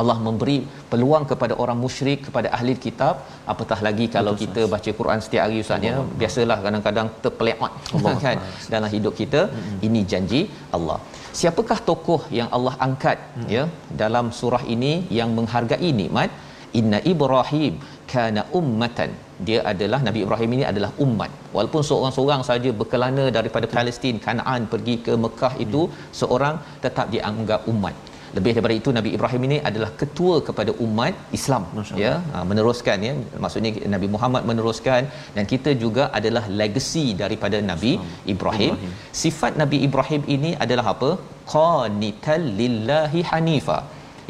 Allah 0.00 0.16
memberi 0.26 0.56
peluang 0.90 1.24
kepada 1.30 1.54
orang 1.62 1.78
musyrik 1.84 2.18
kepada 2.26 2.48
ahli 2.56 2.74
kitab. 2.86 3.14
Apatah 3.52 3.78
lagi 3.86 4.06
kalau 4.16 4.32
Betul, 4.34 4.42
kita 4.44 4.62
baca 4.74 4.90
Quran 4.98 5.20
setiap 5.24 5.42
hari 5.44 5.58
ustaz 5.64 5.86
ya? 5.88 5.94
Biasalah 6.20 6.58
kadang-kadang 6.64 7.08
terpeleot 7.24 7.72
kan 8.24 8.38
dalam 8.74 8.88
hidup 8.96 9.14
kita. 9.20 9.42
Hmm. 9.52 9.78
ini 9.88 10.02
janji 10.12 10.40
Allah. 10.76 10.98
Siapakah 11.38 11.78
tokoh 11.88 12.20
yang 12.38 12.48
Allah 12.56 12.74
angkat 12.86 13.18
hmm. 13.20 13.48
ya 13.56 13.64
dalam 14.02 14.28
surah 14.40 14.64
ini 14.74 14.92
yang 15.18 15.32
menghargai 15.38 15.90
nikmat? 16.00 16.30
Inna 16.78 16.98
ibrahim 17.12 17.74
kana 18.12 18.42
ummatan 18.60 19.10
dia 19.48 19.60
adalah 19.72 20.00
Nabi 20.06 20.20
Ibrahim 20.24 20.50
ini 20.56 20.64
adalah 20.72 20.90
umat. 21.04 21.30
Walaupun 21.56 21.82
seorang-seorang 21.88 22.42
saja 22.48 22.70
berkelana 22.80 23.24
daripada 23.38 23.66
Palestin 23.76 24.18
Kanaan 24.26 24.68
pergi 24.72 24.96
ke 25.06 25.14
Mekah 25.24 25.54
itu 25.64 25.82
seorang 26.20 26.56
tetap 26.84 27.08
dianggap 27.14 27.62
umat. 27.72 27.96
Lebih 28.36 28.52
daripada 28.54 28.74
itu 28.80 28.90
Nabi 28.96 29.10
Ibrahim 29.16 29.42
ini 29.48 29.58
adalah 29.68 29.90
ketua 30.00 30.36
kepada 30.46 30.72
umat 30.86 31.14
Islam. 31.38 31.64
Ya 32.02 32.14
ha, 32.32 32.44
meneruskan 32.50 33.06
ya. 33.08 33.12
Maksudnya 33.44 33.70
Nabi 33.94 34.08
Muhammad 34.14 34.42
meneruskan 34.50 35.02
dan 35.36 35.44
kita 35.52 35.72
juga 35.84 36.06
adalah 36.18 36.44
legacy 36.60 37.06
daripada 37.22 37.60
Nabi 37.70 37.92
Ibrahim. 38.34 38.74
Ibrahim. 38.76 38.96
Sifat 39.22 39.54
Nabi 39.62 39.78
Ibrahim 39.88 40.24
ini 40.36 40.50
adalah 40.64 40.86
apa? 40.94 41.10
Qanital 41.54 42.46
lillahi 42.62 43.22
hanifa. 43.30 43.78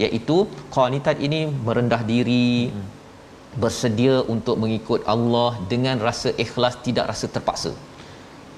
Iaitu 0.04 0.36
qanitat 0.76 1.18
ini 1.28 1.40
merendah 1.68 2.02
diri 2.12 2.50
hmm 2.74 2.95
bersedia 3.62 4.14
untuk 4.34 4.56
mengikut 4.62 5.00
Allah 5.14 5.50
dengan 5.72 5.96
rasa 6.08 6.30
ikhlas 6.44 6.74
tidak 6.86 7.06
rasa 7.12 7.28
terpaksa. 7.36 7.72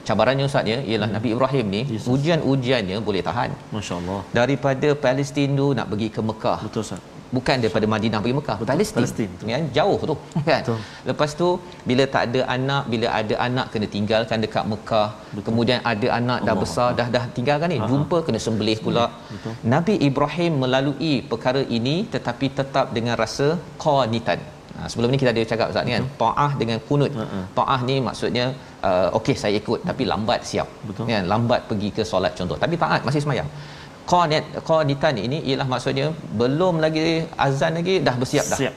Cabarannya 0.09 0.45
ustaz 0.49 0.65
ya 0.73 0.79
ialah 0.91 1.09
hmm. 1.09 1.17
Nabi 1.17 1.29
Ibrahim 1.37 1.67
ni 1.75 1.81
yes, 1.95 2.05
ujian-ujiannya 2.15 2.97
boleh 3.09 3.23
tahan. 3.29 3.51
masya-Allah. 3.77 4.21
Daripada 4.39 4.89
Palestin 5.07 5.53
tu 5.61 5.67
nak 5.79 5.87
pergi 5.93 6.09
ke 6.17 6.21
Mekah. 6.31 6.59
Betul 6.67 6.83
ustaz. 6.87 7.03
Bukan 7.37 7.57
daripada 7.63 7.87
Madinah 7.93 8.19
pergi 8.25 8.37
Mekah 8.39 8.55
Betul, 8.61 8.71
Palestin, 8.73 8.97
Palestin, 8.99 9.29
betul. 9.33 9.49
kan 9.53 9.65
jauh 9.79 9.99
tu 10.11 10.15
kan? 10.49 10.63
Betul. 10.65 10.79
lepas 11.09 11.31
tu 11.41 11.49
bila 11.89 12.05
tak 12.15 12.23
ada 12.29 12.41
anak 12.57 12.83
bila 12.93 13.07
ada 13.19 13.35
anak 13.47 13.67
kena 13.73 13.87
tinggalkan 13.97 14.39
dekat 14.45 14.65
Mekah. 14.73 15.09
Betul. 15.35 15.45
kemudian 15.49 15.79
ada 15.93 16.09
anak 16.19 16.39
dah 16.47 16.55
Allah. 16.55 16.63
besar 16.65 16.89
dah 17.01 17.09
dah 17.17 17.25
tinggalkan 17.37 17.69
ni 17.75 17.79
Aha. 17.81 17.89
jumpa 17.91 18.19
kena 18.29 18.41
sembelih 18.47 18.79
pula. 18.87 19.07
Betul. 19.35 19.53
Nabi 19.75 19.95
Ibrahim 20.09 20.55
melalui 20.65 21.15
perkara 21.33 21.61
ini 21.79 21.97
tetapi 22.15 22.49
tetap 22.61 22.87
dengan 22.97 23.17
rasa 23.25 23.49
qanitan 23.85 24.41
Ha, 24.79 24.87
sebelum 24.91 25.09
ni 25.13 25.19
kita 25.21 25.31
ada 25.35 25.43
cakap 25.53 25.67
Ustaz 25.73 25.85
ni 25.87 25.93
kan 25.97 26.05
taah 26.23 26.51
dengan 26.61 26.79
kunut 26.89 27.13
Ha-ha. 27.21 27.39
taah 27.59 27.79
ni 27.89 27.97
maksudnya 28.09 28.45
uh, 28.89 29.09
okey 29.19 29.35
saya 29.43 29.55
ikut 29.63 29.81
tapi 29.89 30.03
lambat 30.13 30.41
siap 30.51 30.69
Betul. 30.89 31.05
kan 31.11 31.25
lambat 31.33 31.61
pergi 31.71 31.89
ke 31.97 32.03
solat 32.11 32.33
contoh 32.41 32.57
tapi 32.65 32.75
taat 32.83 33.01
masih 33.09 33.23
semayang 33.25 33.49
qanit 34.13 34.45
qanitan 34.69 35.17
ini 35.27 35.39
ialah 35.51 35.67
maksudnya 35.73 36.07
belum 36.43 36.75
lagi 36.85 37.07
azan 37.47 37.75
lagi 37.81 37.97
dah 38.07 38.15
bersiap 38.23 38.47
dah 38.53 38.59
Siap. 38.63 38.75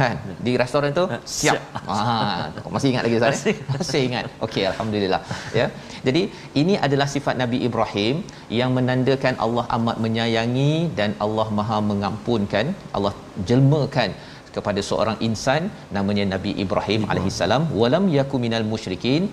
kan 0.00 0.14
di 0.46 0.52
restoran 0.62 0.90
tu 0.98 1.04
Eh, 1.16 1.20
siap, 1.38 1.56
siap. 1.56 1.90
Ah, 1.96 2.44
masih 2.76 2.88
ingat 2.92 3.02
lagi 3.06 3.16
Ustaz 3.20 3.40
eh? 3.52 3.56
masih 3.72 4.00
ingat 4.08 4.24
okey 4.46 4.64
alhamdulillah 4.72 5.20
ya 5.60 5.66
jadi 6.06 6.22
ini 6.60 6.74
adalah 6.86 7.06
sifat 7.16 7.34
Nabi 7.42 7.58
Ibrahim 7.68 8.16
yang 8.60 8.70
menandakan 8.78 9.34
Allah 9.44 9.64
amat 9.76 9.96
menyayangi 10.06 10.72
dan 10.98 11.10
Allah 11.26 11.48
Maha 11.60 11.78
mengampunkan 11.90 12.66
Allah 12.98 13.14
jelmakan 13.50 14.10
kepada 14.58 14.80
seorang 14.88 15.16
insan 15.28 15.62
namanya 15.96 16.24
Nabi 16.34 16.52
Ibrahim 16.64 17.02
alaihissalam 17.12 17.64
walam 17.80 18.06
yakuminal 18.18 18.66
musyrikin 18.72 19.24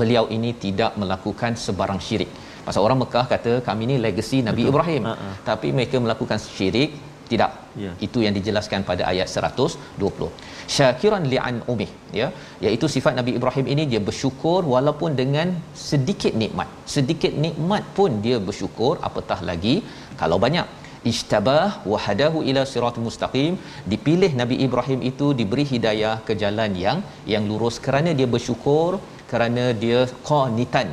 beliau 0.00 0.24
ini 0.36 0.50
tidak 0.64 0.92
melakukan 1.02 1.54
sebarang 1.64 2.00
syirik. 2.08 2.30
Pasal 2.66 2.82
orang 2.86 2.98
Mekah 3.02 3.24
kata 3.32 3.52
kami 3.68 3.84
ni 3.90 3.96
legasi 4.04 4.38
Nabi 4.48 4.62
Betul. 4.62 4.72
Ibrahim. 4.72 5.02
Ha. 5.08 5.30
Tapi 5.48 5.68
mereka 5.76 5.96
melakukan 6.04 6.38
syirik 6.56 6.90
tidak. 7.30 7.52
Ya. 7.82 7.92
Itu 8.06 8.18
yang 8.24 8.34
dijelaskan 8.38 8.80
pada 8.90 9.02
ayat 9.10 9.28
120. 9.32 10.28
Syakiran 10.74 11.24
li'an 11.32 11.56
umih 11.72 11.90
ya 12.20 12.26
iaitu 12.64 12.86
sifat 12.94 13.14
Nabi 13.18 13.32
Ibrahim 13.38 13.66
ini 13.74 13.84
dia 13.92 14.00
bersyukur 14.08 14.60
walaupun 14.74 15.12
dengan 15.22 15.48
sedikit 15.88 16.34
nikmat. 16.42 16.68
Sedikit 16.96 17.34
nikmat 17.46 17.84
pun 17.98 18.20
dia 18.26 18.38
bersyukur 18.48 18.94
apatah 19.08 19.40
lagi 19.50 19.74
kalau 20.22 20.38
banyak 20.44 20.66
istabah 21.10 21.68
wa 21.92 21.98
hadahu 22.04 22.40
ila 22.50 22.62
siratul 22.72 23.06
mustaqim. 23.08 23.54
Dipilih 23.92 24.32
Nabi 24.40 24.58
Ibrahim 24.66 25.00
itu 25.10 25.28
diberi 25.40 25.64
hidayah 25.72 26.16
ke 26.26 26.34
jalan 26.42 26.72
yang 26.84 27.00
yang 27.34 27.46
lurus 27.50 27.78
kerana 27.86 28.12
dia 28.18 28.28
bersyukur 28.34 28.90
kerana 29.32 29.64
dia 29.82 30.00
qanitan 30.28 30.88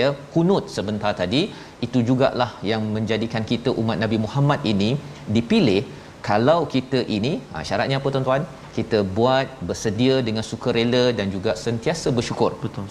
ya 0.00 0.08
kunut 0.34 0.64
sebentar 0.76 1.12
tadi. 1.22 1.42
Itu 1.86 2.00
jugalah 2.08 2.50
yang 2.70 2.82
menjadikan 2.96 3.42
kita 3.52 3.70
umat 3.80 3.98
Nabi 4.04 4.18
Muhammad 4.24 4.60
ini 4.72 4.90
dipilih. 5.36 5.82
Kalau 6.28 6.60
kita 6.74 7.00
ini 7.16 7.32
ha, 7.52 7.60
syaratnya 7.68 7.96
apa 8.00 8.08
tuan-tuan? 8.12 8.42
Kita 8.76 8.98
buat 9.16 9.46
bersedia 9.68 10.14
dengan 10.28 10.44
sukarela 10.50 11.04
dan 11.18 11.26
juga 11.34 11.52
sentiasa 11.64 12.08
bersyukur. 12.18 12.50
Betul. 12.62 12.88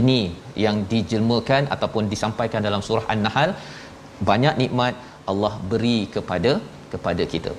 Ini 0.00 0.20
yang 0.64 0.76
dijelmakan 0.92 1.70
ataupun 1.74 2.10
disampaikan 2.12 2.60
dalam 2.66 2.82
surah 2.86 3.06
An-Nahl. 3.14 3.52
Banyak 4.30 4.54
nikmat 4.62 4.94
Allah 5.32 5.52
beri 5.72 5.98
kepada 6.16 6.52
kepada 6.92 7.24
kita. 7.34 7.52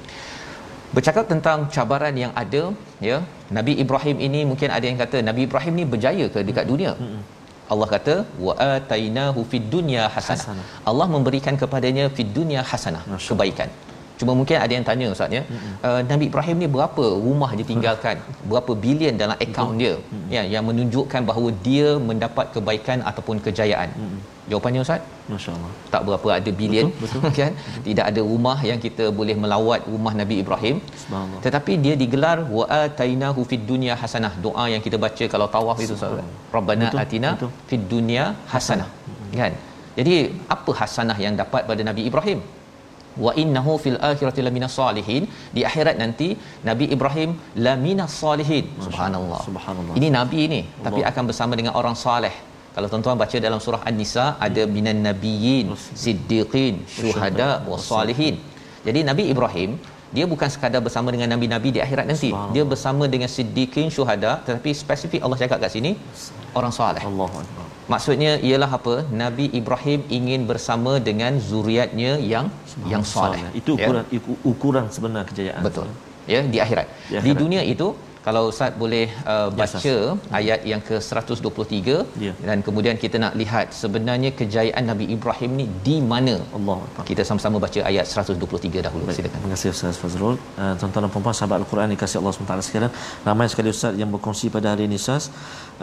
Bercakap 0.95 1.25
tentang 1.31 1.59
cabaran 1.75 2.15
yang 2.23 2.33
ada 2.43 2.63
ya 3.07 3.17
Nabi 3.57 3.73
Ibrahim 3.83 4.17
ini 4.27 4.41
mungkin 4.51 4.69
ada 4.77 4.85
yang 4.89 4.99
kata 5.03 5.17
Nabi 5.29 5.41
Ibrahim 5.47 5.73
ni 5.79 5.85
berjaya 5.93 6.27
ke 6.35 6.41
dekat 6.49 6.67
dunia? 6.71 6.93
Allah 7.73 7.87
kata 7.95 8.15
wa 8.45 8.53
atainahu 8.75 9.41
fid 9.51 9.65
dunya 9.75 10.03
hasanah. 10.15 10.41
Hasanah. 10.45 10.65
Allah 10.89 11.07
memberikan 11.15 11.55
kepadanya 11.61 12.05
fid 12.17 12.29
dunya 12.37 12.61
hasanah 12.71 13.03
Masya 13.11 13.29
kebaikan 13.33 13.69
Cuma 14.19 14.31
mungkin 14.39 14.57
ada 14.65 14.73
yang 14.77 14.85
tanya 14.89 15.07
ustaz 15.15 15.37
ya. 15.37 15.43
Uh, 15.87 16.01
Nabi 16.11 16.25
Ibrahim 16.31 16.57
ni 16.63 16.67
berapa 16.75 17.05
rumah 17.25 17.49
dia 17.57 17.65
tinggalkan? 17.71 18.15
Berapa 18.51 18.71
bilion 18.85 19.15
dalam 19.21 19.37
akaun 19.45 19.75
dia? 19.81 19.93
Ya 20.35 20.43
yang 20.53 20.63
menunjukkan 20.69 21.21
bahawa 21.29 21.49
dia 21.67 21.89
mendapat 22.09 22.45
kebaikan 22.55 22.99
ataupun 23.09 23.37
kejayaan. 23.47 23.91
Jawapannya 24.51 24.81
ustaz? 24.85 25.01
Masya-Allah. 25.33 25.69
tak 25.93 26.01
berapa 26.07 26.27
ada 26.37 26.51
bilion 26.59 26.87
Betul, 27.01 27.21
kan 27.37 27.51
tidak 27.87 28.05
ada 28.09 28.21
rumah 28.31 28.57
yang 28.69 28.79
kita 28.83 29.05
boleh 29.19 29.35
melawat 29.43 29.81
rumah 29.93 30.13
Nabi 30.19 30.35
Ibrahim 30.43 30.75
Subhanallah. 31.03 31.39
tetapi 31.45 31.73
dia 31.85 31.93
digelar 32.01 32.37
wa 32.57 32.65
atainahu 32.81 33.41
fid 33.49 33.63
dunya 33.71 33.93
hasanah 34.01 34.33
doa 34.45 34.65
yang 34.73 34.83
kita 34.87 34.97
baca 35.05 35.25
kalau 35.33 35.47
tawaf 35.55 35.79
itu 35.85 35.95
Ustaz. 35.97 36.21
rabbana 36.55 36.85
Betul, 36.93 37.01
atina 37.03 37.29
betul. 37.33 37.49
fid 37.71 37.83
dunya 37.93 38.25
hasanah 38.53 38.89
kan 39.39 39.53
jadi 39.97 40.15
apa 40.55 40.71
hasanah 40.81 41.17
yang 41.25 41.33
dapat 41.41 41.63
pada 41.71 41.81
Nabi 41.89 42.03
Ibrahim 42.11 42.39
wa 43.25 43.31
innahu 43.43 43.75
fil 43.83 43.99
akhirati 44.11 44.41
lamina 44.47 44.69
salihin. 44.79 45.23
Di 45.55 45.63
akhirat 45.69 45.95
nanti 46.03 46.29
Nabi 46.69 46.87
Ibrahim 46.95 47.31
lamina 47.67 48.07
salihin. 48.21 48.67
Subhanallah. 48.87 49.41
Subhanallah. 49.49 49.95
ini 49.99 50.07
nabi 50.17 50.41
ni 50.53 50.61
tapi 50.85 51.01
akan 51.09 51.23
bersama 51.29 51.53
dengan 51.59 51.73
orang 51.79 51.95
soleh 52.05 52.35
kalau 52.75 52.87
tuan-tuan 52.91 53.17
baca 53.21 53.37
dalam 53.45 53.59
surah 53.65 53.81
An-Nisa 53.89 54.25
ada 54.47 54.63
minan 54.75 54.97
nabiyyin 55.07 55.67
siddiqin 56.03 56.75
syuhada 56.95 57.49
wasalihin 57.71 58.35
jadi 58.87 58.99
Nabi 59.09 59.23
Ibrahim 59.33 59.71
dia 60.15 60.25
bukan 60.33 60.49
sekadar 60.53 60.81
bersama 60.85 61.09
dengan 61.13 61.27
nabi-nabi 61.33 61.69
di 61.75 61.79
akhirat 61.85 62.05
nanti. 62.09 62.29
Dia 62.55 62.63
bersama 62.71 63.03
dengan 63.13 63.29
siddiqin 63.35 63.87
syuhada 63.95 64.31
tetapi 64.45 64.71
spesifik 64.81 65.19
Allah 65.25 65.39
cakap 65.41 65.57
kat 65.63 65.71
sini 65.75 65.91
orang 66.59 66.71
soleh 66.79 67.03
Allahu 67.11 67.35
akbar. 67.43 67.64
Maksudnya 67.85 68.31
ialah 68.39 68.71
apa 68.71 68.95
Nabi 69.13 69.45
Ibrahim 69.51 70.01
ingin 70.09 70.41
bersama 70.45 70.97
dengan 70.99 71.37
zuriatnya 71.39 72.17
yang 72.23 72.45
yang 72.85 73.03
soleh 73.05 73.41
Itu 73.53 73.77
Ya? 73.77 73.85
ukuran 73.85 74.05
iku- 74.11 74.39
ukuran 74.43 74.85
sebenar 74.89 75.23
kejayaan. 75.29 75.61
Betul. 75.61 75.87
Ya, 76.25 76.41
di 76.43 76.57
akhirat. 76.57 76.87
Di 76.89 76.95
Di, 77.07 77.15
akhirat. 77.21 77.37
dunia 77.37 77.61
itu 77.63 77.87
kalau 78.25 78.41
Ustaz 78.51 78.71
boleh 78.83 79.05
uh, 79.33 79.33
Ya, 79.45 79.57
baca 79.59 79.93
ayat 80.39 80.59
yang 80.71 80.81
ke-123 80.87 81.77
Ya. 82.25 82.33
dan 82.49 82.57
kemudian 82.67 82.95
kita 83.03 83.17
nak 83.23 83.33
lihat 83.41 83.67
sebenarnya 83.81 84.29
kejayaan 84.39 84.83
Nabi 84.91 85.05
Ibrahim 85.15 85.51
ni 85.59 85.65
di 85.87 85.95
mana. 86.11 86.35
Akbar. 86.57 87.05
Kita 87.09 87.21
sama-sama 87.29 87.57
baca 87.65 87.79
ayat 87.91 88.05
123 88.09 88.85
dahulu. 88.87 89.03
Baik, 89.09 89.17
Silakan. 89.17 89.37
Terima 89.37 89.51
kasih 89.55 89.69
Ustaz 89.75 89.99
Fazrul. 90.03 90.35
Uh, 90.61 90.73
tuan-tuan 90.79 91.05
dan 91.05 91.11
puan-puan 91.13 91.37
sahabat 91.39 91.57
Al-Quran 91.61 91.93
dikasihi 91.95 92.19
Allah 92.21 92.33
SWT 92.33 92.67
sekalian. 92.69 92.91
Ramai 93.29 93.47
sekali 93.53 93.69
Ustaz 93.75 93.93
yang 94.01 94.09
berkongsi 94.15 94.49
pada 94.55 94.73
hari 94.73 94.89
ini 94.89 94.97
Ustaz. 95.03 95.23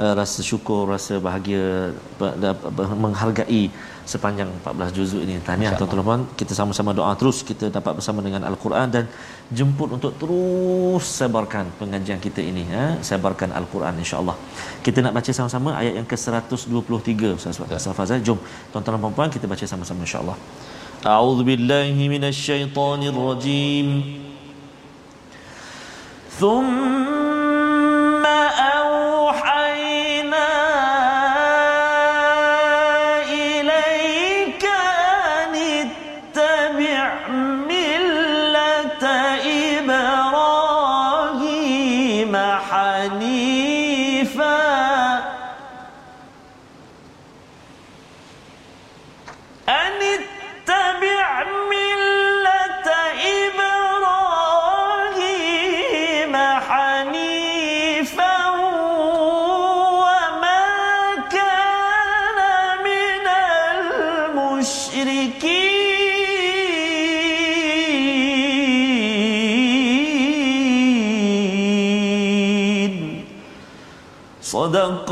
Uh, 0.03 0.13
rasa 0.21 0.41
syukur, 0.51 0.83
rasa 0.95 1.15
bahagia, 1.27 1.95
menghargai 3.05 3.65
sepanjang 4.05 4.49
14 4.63 4.93
juzuk 4.97 5.21
ini. 5.23 5.39
Tahniah 5.47 5.73
tuan-tuan 5.79 6.27
kita 6.41 6.53
sama-sama 6.59 6.91
doa 6.93 7.13
terus. 7.21 7.43
Kita 7.43 7.71
dapat 7.71 7.93
bersama 7.99 8.21
dengan 8.27 8.43
al-Quran 8.51 8.91
dan 8.91 9.05
jemput 9.51 9.89
untuk 9.97 10.13
terus 10.21 11.05
sebarkan 11.21 11.71
pengajian 11.79 12.19
kita 12.19 12.41
ini 12.43 12.63
ya 12.75 12.85
sebarkan 13.01 13.53
al-Quran 13.53 13.95
insya-Allah. 14.03 14.37
Kita 14.83 14.99
nak 15.05 15.13
baca 15.19 15.31
sama-sama 15.33 15.71
ayat 15.81 15.95
yang 15.99 16.09
ke-123 16.13 17.39
Ustaz 17.39 17.59
Ustaz. 17.61 17.87
Fazal 17.95 18.21
jom. 18.27 18.39
Tuan-tuan 18.73 18.99
dan 18.99 19.13
puan 19.17 19.31
kita 19.31 19.47
baca 19.47 19.65
sama-sama 19.73 20.01
insya-Allah. 20.07 20.37
A'udzubillahi 21.03 22.03
minasyaitonirrajim 22.15 23.89
thumma 26.39 27.22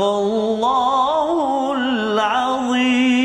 الله 0.00 1.28
العظيم 1.78 3.16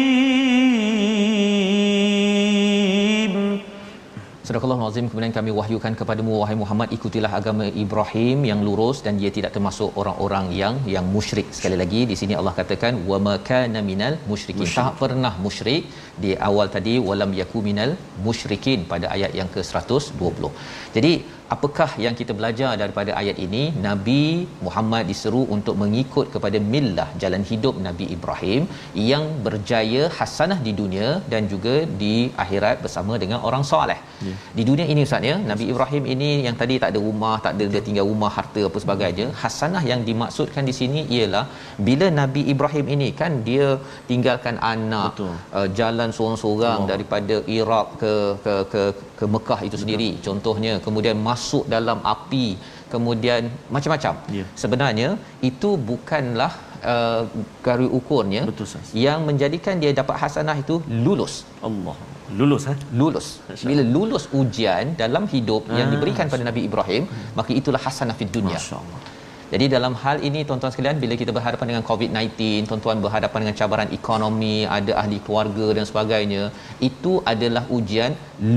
Surah 4.51 4.59
Sadaqallahu 4.59 4.87
azim 4.89 5.05
kemudian 5.09 5.33
kami 5.35 5.51
wahyukan 5.57 5.93
kepadamu 5.99 6.31
wahai 6.39 6.55
Muhammad 6.61 6.87
ikutilah 6.95 7.31
agama 7.39 7.65
Ibrahim 7.83 8.39
yang 8.49 8.59
lurus 8.67 8.97
dan 9.05 9.13
dia 9.21 9.31
tidak 9.35 9.51
termasuk 9.55 9.89
orang-orang 10.01 10.45
yang 10.61 10.75
yang 10.93 11.05
musyrik. 11.15 11.47
Sekali 11.57 11.77
lagi 11.81 12.01
di 12.09 12.15
sini 12.21 12.33
Allah 12.39 12.53
katakan 12.59 12.93
wa 13.11 13.17
ma 13.25 13.35
kana 13.49 13.79
minal 13.89 14.15
musyrikin. 14.31 14.67
Tak 14.79 14.91
pernah 15.01 15.33
musyrik 15.45 15.81
di 16.24 16.30
awal 16.48 16.66
tadi 16.76 16.94
walam 17.08 17.32
yaku 17.40 17.60
minal 17.68 17.92
musyrikin 18.26 18.82
pada 18.92 19.06
ayat 19.16 19.32
yang 19.40 19.48
ke-120. 19.54 20.50
Jadi 20.96 21.12
apakah 21.54 21.88
yang 22.04 22.14
kita 22.20 22.32
belajar 22.38 22.70
daripada 22.82 23.10
ayat 23.20 23.36
ini 23.46 23.62
Nabi 23.86 24.22
Muhammad 24.66 25.04
diseru 25.10 25.42
untuk 25.56 25.74
mengikut 25.82 26.26
kepada 26.34 26.58
millah 26.72 27.08
jalan 27.22 27.42
hidup 27.50 27.74
Nabi 27.86 28.06
Ibrahim 28.16 28.62
yang 29.10 29.24
berjaya 29.46 30.02
hasanah 30.18 30.58
di 30.66 30.72
dunia 30.80 31.08
dan 31.32 31.42
juga 31.52 31.74
di 32.02 32.14
akhirat 32.44 32.76
bersama 32.84 33.14
dengan 33.22 33.40
orang 33.48 33.64
soleh. 33.72 34.00
Yeah. 34.28 34.38
Di 34.58 34.62
dunia 34.70 34.86
ini 34.92 35.04
ustaz 35.08 35.30
ya 35.30 35.36
Nabi 35.50 35.66
Ibrahim 35.72 36.04
ini 36.14 36.30
yang 36.46 36.56
tadi 36.62 36.76
tak 36.82 36.90
ada 36.92 37.02
rumah, 37.08 37.34
tak 37.46 37.54
ada 37.56 37.66
dia 37.74 37.82
tinggal 37.88 38.06
rumah 38.12 38.32
harta 38.38 38.62
apa 38.70 38.80
sebagainya. 38.84 39.28
Hasanah 39.42 39.84
yang 39.90 40.02
dimaksudkan 40.08 40.64
di 40.70 40.74
sini 40.80 41.02
ialah 41.18 41.44
bila 41.88 42.08
Nabi 42.20 42.44
Ibrahim 42.54 42.86
ini 42.96 43.10
kan 43.20 43.32
dia 43.50 43.68
tinggalkan 44.10 44.56
anak 44.72 45.22
uh, 45.58 45.68
jalan 45.80 46.05
seorang-seorang 46.16 46.80
oh. 46.84 46.88
daripada 46.92 47.36
Iraq 47.58 47.88
ke 48.02 48.12
ke 48.44 48.54
ke 48.72 48.82
ke 49.18 49.24
Mekah 49.34 49.60
itu 49.68 49.76
sendiri. 49.82 50.10
Betul. 50.14 50.24
contohnya 50.26 50.72
kemudian 50.86 51.16
masuk 51.28 51.64
dalam 51.74 51.98
api 52.14 52.46
kemudian 52.94 53.42
macam-macam. 53.74 54.14
Yeah. 54.38 54.48
sebenarnya 54.62 55.08
itu 55.50 55.70
bukanlah 55.90 56.52
uh, 56.92 57.22
garis 57.66 57.90
ukurnya 57.98 58.42
Betul, 58.50 58.66
yang 59.06 59.26
menjadikan 59.28 59.82
dia 59.82 59.92
dapat 60.00 60.16
hasanah 60.22 60.56
itu 60.64 60.76
lulus. 61.06 61.34
Allah. 61.68 61.96
Lulus 62.38 62.62
eh? 62.72 62.78
Lulus. 63.00 63.26
Bila 63.70 63.82
lulus 63.96 64.24
ujian 64.40 64.86
dalam 65.02 65.26
hidup 65.34 65.62
ah, 65.70 65.76
yang 65.78 65.88
diberikan 65.94 66.26
pada 66.32 66.42
Nabi 66.48 66.62
Ibrahim 66.68 67.02
maka 67.38 67.50
itulah 67.60 67.82
hasanah 67.88 68.16
fid 68.18 68.32
dunia. 68.38 68.58
Masyaallah 68.58 69.15
jadi 69.52 69.64
dalam 69.74 69.94
hal 70.02 70.16
ini 70.28 70.40
tuan-tuan 70.46 70.72
sekalian 70.74 70.98
bila 71.02 71.14
kita 71.20 71.32
berhadapan 71.36 71.66
dengan 71.70 71.84
COVID-19, 71.88 72.66
tuan-tuan 72.68 72.98
berhadapan 73.04 73.38
dengan 73.42 73.56
cabaran 73.60 73.90
ekonomi, 73.98 74.56
ada 74.76 74.92
ahli 75.02 75.18
keluarga 75.26 75.66
dan 75.76 75.84
sebagainya, 75.90 76.42
itu 76.88 77.12
adalah 77.32 77.62
ujian 77.76 78.12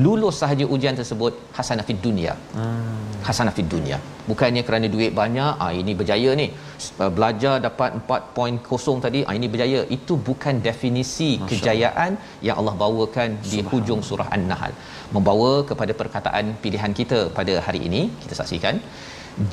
lulus 0.06 0.38
sahaja 0.42 0.66
ujian 0.76 0.96
tersebut 1.00 1.34
hasanah 1.58 1.86
fid 1.90 2.02
dunia. 2.08 2.34
Hmm. 2.58 3.06
Hasanah 3.28 3.54
fid 3.58 3.70
dunia. 3.76 4.00
Bukannya 4.30 4.64
kerana 4.68 4.88
duit 4.96 5.14
banyak, 5.22 5.52
ah 5.66 5.72
ini 5.82 5.94
berjaya 6.00 6.34
ni. 6.42 6.48
Belajar 7.18 7.54
dapat 7.68 7.94
4.0 8.00 9.06
tadi, 9.06 9.22
ah 9.30 9.34
ini 9.40 9.48
berjaya. 9.54 9.80
Itu 9.98 10.16
bukan 10.30 10.58
definisi 10.68 11.30
Masya 11.38 11.50
kejayaan 11.52 12.12
Allah. 12.18 12.44
yang 12.48 12.58
Allah 12.62 12.76
bawakan 12.84 13.38
di 13.52 13.62
hujung 13.70 14.02
surah 14.10 14.30
An-Nahl. 14.38 14.74
Membawa 15.16 15.52
kepada 15.70 15.94
perkataan 16.02 16.46
pilihan 16.66 16.94
kita 17.00 17.22
pada 17.40 17.56
hari 17.68 17.82
ini, 17.90 18.02
kita 18.26 18.36
saksikan 18.42 18.78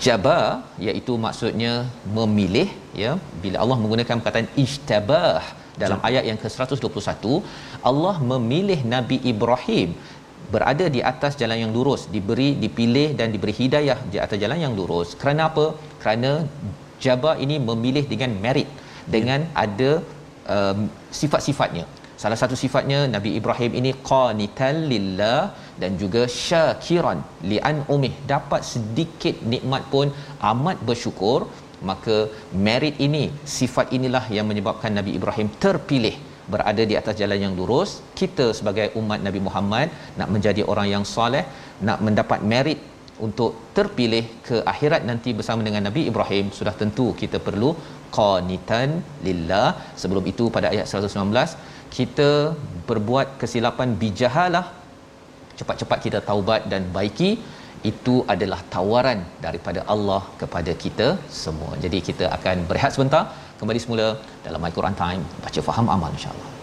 jaba 0.05 0.39
iaitu 0.87 1.15
maksudnya 1.27 1.73
memilih 2.19 2.69
ya. 3.03 3.13
Bila 3.45 3.57
Allah 3.63 3.79
menggunakan 3.83 4.17
perkataan 4.21 4.49
ijtabah 4.65 5.43
dalam 5.83 6.01
ayat 6.09 6.25
yang 6.29 6.39
ke-121 6.43 7.33
Allah 7.91 8.15
memilih 8.33 8.79
Nabi 8.95 9.17
Ibrahim 9.33 9.91
berada 10.55 10.87
di 10.97 11.01
atas 11.11 11.33
jalan 11.41 11.59
yang 11.63 11.73
lurus 11.77 12.03
diberi 12.15 12.49
dipilih 12.65 13.09
dan 13.19 13.29
diberi 13.35 13.55
hidayah 13.61 13.99
di 14.13 14.19
atas 14.25 14.39
jalan 14.43 14.59
yang 14.65 14.75
lurus. 14.79 15.09
Kerana 15.21 15.43
apa? 15.51 15.67
Kerana 16.03 16.33
jaba 17.05 17.33
ini 17.45 17.57
memilih 17.69 18.05
dengan 18.13 18.31
merit 18.45 18.69
dengan 19.15 19.41
ada 19.65 19.91
um, 20.55 20.79
sifat-sifatnya 21.21 21.85
Salah 22.23 22.39
satu 22.41 22.57
sifatnya 22.61 22.99
Nabi 23.15 23.31
Ibrahim 23.39 23.73
ini 23.81 23.91
qanitan 24.11 24.77
lillah 24.93 25.41
dan 25.83 25.91
juga 26.03 26.23
syakiran. 26.45 27.19
Lian 27.51 27.79
umih 27.95 28.15
dapat 28.33 28.63
sedikit 28.73 29.37
nikmat 29.53 29.85
pun 29.95 30.09
amat 30.53 30.79
bersyukur. 30.89 31.41
Maka 31.89 32.17
merit 32.67 32.97
ini 33.07 33.25
sifat 33.57 33.93
inilah 33.97 34.25
yang 34.37 34.47
menyebabkan 34.51 34.93
Nabi 34.99 35.13
Ibrahim 35.19 35.49
terpilih 35.65 36.17
berada 36.53 36.83
di 36.91 36.95
atas 37.01 37.15
jalan 37.21 37.41
yang 37.45 37.55
lurus. 37.59 37.91
Kita 38.21 38.47
sebagai 38.59 38.87
umat 39.01 39.21
Nabi 39.27 39.41
Muhammad 39.47 39.89
nak 40.19 40.31
menjadi 40.35 40.65
orang 40.73 40.89
yang 40.95 41.05
soleh 41.15 41.45
nak 41.89 42.01
mendapat 42.07 42.41
merit 42.53 42.81
untuk 43.27 43.53
terpilih 43.77 44.25
ke 44.47 44.57
akhirat 44.73 45.03
nanti 45.11 45.31
bersama 45.39 45.61
dengan 45.67 45.83
Nabi 45.89 46.03
Ibrahim 46.11 46.47
sudah 46.59 46.75
tentu 46.81 47.07
kita 47.21 47.39
perlu 47.47 47.71
qanitan 48.17 48.89
lillah. 49.27 49.69
Sebelum 50.01 50.25
itu 50.33 50.47
pada 50.57 50.69
ayat 50.75 50.89
119 50.89 51.76
kita 51.99 52.31
berbuat 52.89 53.29
kesilapan 53.43 53.91
bijahalah 54.03 54.67
cepat-cepat 55.59 55.99
kita 56.07 56.19
taubat 56.29 56.69
dan 56.73 56.83
baiki 56.97 57.31
itu 57.91 58.15
adalah 58.35 58.61
tawaran 58.75 59.21
daripada 59.47 59.81
Allah 59.95 60.23
kepada 60.41 60.73
kita 60.85 61.09
semua. 61.43 61.73
Jadi 61.85 61.99
kita 62.09 62.27
akan 62.37 62.67
berehat 62.69 62.93
sebentar 62.97 63.23
kembali 63.61 63.81
semula 63.85 64.09
dalam 64.47 64.61
My 64.65 64.73
Quran 64.79 64.97
Time 65.03 65.23
baca 65.45 65.61
faham 65.69 65.89
amal 65.97 66.13
insya-Allah. 66.19 66.56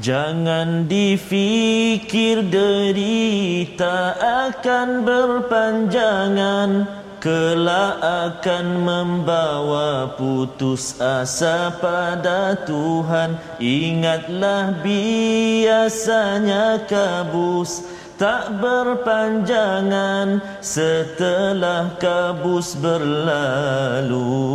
Jangan 0.00 0.88
difikir 0.88 2.40
derita 2.48 4.16
akan 4.48 5.04
berpanjangan. 5.04 6.88
Kelak 7.20 8.00
akan 8.00 8.80
membawa 8.80 10.16
putus 10.16 10.96
asa 10.96 11.68
pada 11.84 12.56
Tuhan. 12.64 13.36
Ingatlah 13.60 14.80
biasanya 14.80 16.80
kabus 16.88 17.84
tak 18.16 18.56
berpanjangan. 18.56 20.40
Setelah 20.64 21.92
kabus 22.00 22.72
berlalu 22.72 24.48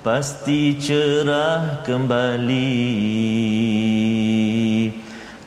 pasti 0.00 0.80
cerah 0.80 1.84
kembali. 1.84 2.88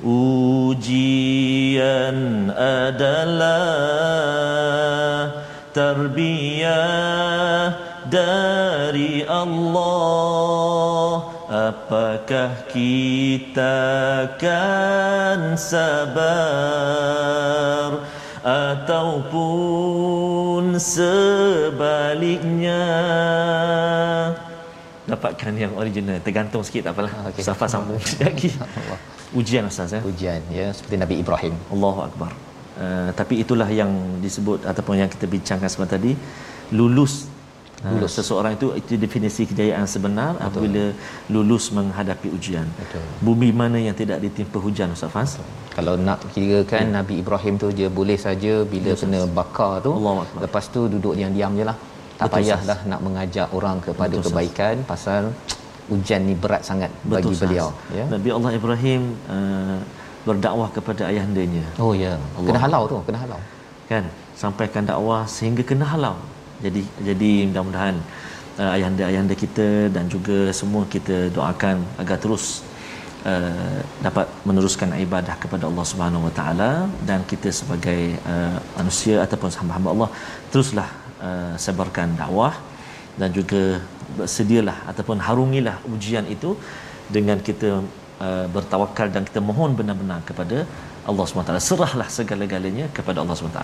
Ujian 0.04 2.20
adalah 2.54 3.56
tarbiyah 5.74 7.74
dari 8.12 9.24
Allah. 9.26 11.24
Apakah 11.54 12.66
kita 12.74 13.86
akan 14.26 15.54
sabar 15.58 16.24
ataupun 18.44 19.96
sebaliknya 20.76 22.84
dapatkan 25.12 25.54
yang 25.64 25.74
original 25.82 26.18
tergantung 26.26 26.64
sikit 26.68 26.88
tak 26.88 26.94
apalah 26.96 27.14
ah, 27.20 27.30
okay. 27.30 27.44
Safa 27.44 27.66
sambung 27.68 28.00
lagi 28.24 28.50
ujian 29.40 29.68
ustaz 29.72 29.94
ya 29.98 30.02
ujian 30.12 30.42
ya 30.60 30.68
seperti 30.78 30.96
Nabi 31.04 31.16
Ibrahim 31.24 31.56
Allahu 31.76 32.00
akbar 32.08 32.32
uh, 32.80 33.10
tapi 33.20 33.44
itulah 33.44 33.68
yang 33.68 33.92
disebut 34.26 34.64
ataupun 34.72 34.96
yang 35.02 35.10
kita 35.12 35.26
bincangkan 35.28 35.70
sebentar 35.74 36.00
tadi 36.00 36.14
lulus 36.80 37.34
lulus. 37.92 38.12
seseorang 38.18 38.54
itu 38.58 38.68
itu 38.80 38.96
definisi 39.06 39.44
kejayaan 39.50 39.86
sebenar 39.94 40.32
Betul. 40.36 40.48
apabila 40.48 40.84
lulus 41.36 41.66
menghadapi 41.78 42.28
ujian. 42.38 42.68
Betul. 42.80 43.04
Bumi 43.28 43.50
mana 43.62 43.78
yang 43.88 43.96
tidak 44.02 44.24
ditimpa 44.24 44.58
hujan 44.66 44.96
Ustaz 44.96 45.12
Faz? 45.16 45.32
Kalau 45.76 45.96
nak 46.08 46.24
kira 46.36 46.64
kan 46.72 46.86
ya. 46.88 47.04
Nabi 47.04 47.20
Ibrahim 47.24 47.60
tu 47.64 47.68
dia 47.80 47.90
boleh 48.00 48.16
saja 48.16 48.54
bila 48.74 48.92
ya, 48.94 49.00
kena 49.02 49.20
bakar 49.40 49.84
tu 49.86 49.92
Allah 50.00 50.24
lepas 50.46 50.66
tu 50.76 50.88
duduk 50.94 51.14
diam-diam 51.20 51.52
je 51.60 51.66
lah. 51.72 51.78
Tak 52.14 52.28
Betul, 52.30 52.36
payahlah 52.38 52.78
sas. 52.80 52.90
nak 52.92 53.00
mengajak 53.06 53.48
orang 53.58 53.78
kepada 53.82 54.16
Betul, 54.16 54.26
kebaikan 54.30 54.76
sas. 54.80 54.90
pasal 54.92 55.24
hujan 55.92 56.22
ni 56.30 56.36
berat 56.44 56.62
sangat 56.70 56.92
Betul, 57.02 57.14
bagi 57.14 57.34
sas. 57.34 57.42
beliau 57.44 57.68
ya. 57.98 58.06
Nabi 58.14 58.30
Allah 58.38 58.52
Ibrahim 58.60 59.02
uh, 59.36 59.78
berdakwah 60.28 60.70
kepada 60.76 61.02
ayahandanya. 61.12 61.66
Oh 61.84 61.92
ya. 62.04 62.14
Allah. 62.38 62.48
Kena 62.50 62.60
halau 62.66 62.84
tu, 62.92 62.98
kena 63.08 63.20
halau. 63.24 63.40
Kan? 63.92 64.04
Sampaikan 64.44 64.84
dakwah 64.92 65.22
sehingga 65.36 65.64
kena 65.72 65.86
halau. 65.94 66.16
Jadi 66.64 66.82
jadi 67.08 67.32
mudah-mudahan 67.50 67.96
uh, 68.62 68.76
ayahanda-ayahanda 68.76 69.36
kita 69.44 69.68
dan 69.96 70.06
juga 70.08 70.38
semua 70.60 70.84
kita 70.96 71.28
doakan 71.36 71.84
agar 72.02 72.18
terus 72.24 72.64
uh, 73.28 73.80
dapat 74.06 74.26
meneruskan 74.48 74.96
ibadah 75.06 75.36
kepada 75.44 75.68
Allah 75.70 75.86
Subhanahu 75.92 76.28
Wa 76.30 76.34
Taala 76.40 76.72
dan 77.10 77.20
kita 77.32 77.50
sebagai 77.52 78.16
uh, 78.34 78.58
manusia 78.80 79.16
ataupun 79.26 79.50
hamba-hamba 79.60 79.90
Allah 79.96 80.10
teruslah 80.54 80.90
uh, 81.28 81.54
sebarkan 81.66 82.20
dakwah 82.22 82.54
dan 83.20 83.30
juga 83.38 83.64
bersedialah 84.18 84.78
ataupun 84.92 85.18
harungilah 85.28 85.78
ujian 85.94 86.26
itu 86.36 86.50
dengan 87.16 87.38
kita 87.48 87.70
uh, 88.26 88.46
bertawakal 88.56 89.08
dan 89.16 89.24
kita 89.30 89.40
mohon 89.50 89.72
benar-benar 89.80 90.20
kepada 90.30 90.58
Allah 91.10 91.24
SWT 91.28 91.56
serahlah 91.70 92.08
segala-galanya 92.18 92.86
kepada 92.98 93.18
Allah 93.24 93.36
SWT 93.36 93.60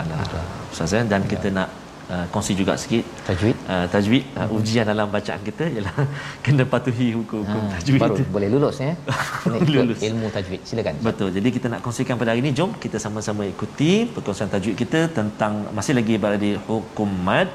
Ustaz 0.72 0.92
ya? 0.96 1.02
dan 1.12 1.24
kita 1.32 1.48
ya. 1.50 1.56
nak 1.58 1.68
uh, 2.14 2.26
kongsi 2.34 2.52
juga 2.60 2.74
sikit. 2.82 3.04
Tajwid. 3.28 3.56
Uh, 3.72 3.86
tajwid 3.94 4.24
uh, 4.38 4.56
ujian 4.56 4.84
dalam 4.92 5.06
bacaan 5.14 5.40
kita 5.48 5.64
ialah 5.74 5.94
kena 6.44 6.64
patuhi 6.72 7.08
hukum-hukum 7.16 7.62
ha, 7.66 7.74
tajwid. 7.76 8.00
baru 8.02 8.16
itu. 8.18 8.24
boleh 8.36 8.48
lulus 8.54 8.76
ya? 8.86 8.92
Lulus. 9.74 9.98
ilmu 10.08 10.26
tajwid. 10.36 10.60
Silakan. 10.70 10.94
Betul. 11.08 11.28
Jadi 11.36 11.48
kita 11.56 11.66
nak 11.72 11.80
kongsikan 11.86 12.18
pada 12.20 12.32
hari 12.32 12.42
ini. 12.44 12.52
Jom 12.58 12.72
kita 12.84 12.98
sama-sama 13.04 13.46
ikuti 13.52 13.92
perkongsian 14.14 14.50
tajwid 14.54 14.74
kita 14.82 15.00
tentang 15.18 15.70
masih 15.78 15.94
lagi 15.98 16.16
berada 16.22 16.40
di 16.46 16.52
hukum 16.70 17.10
mad. 17.28 17.48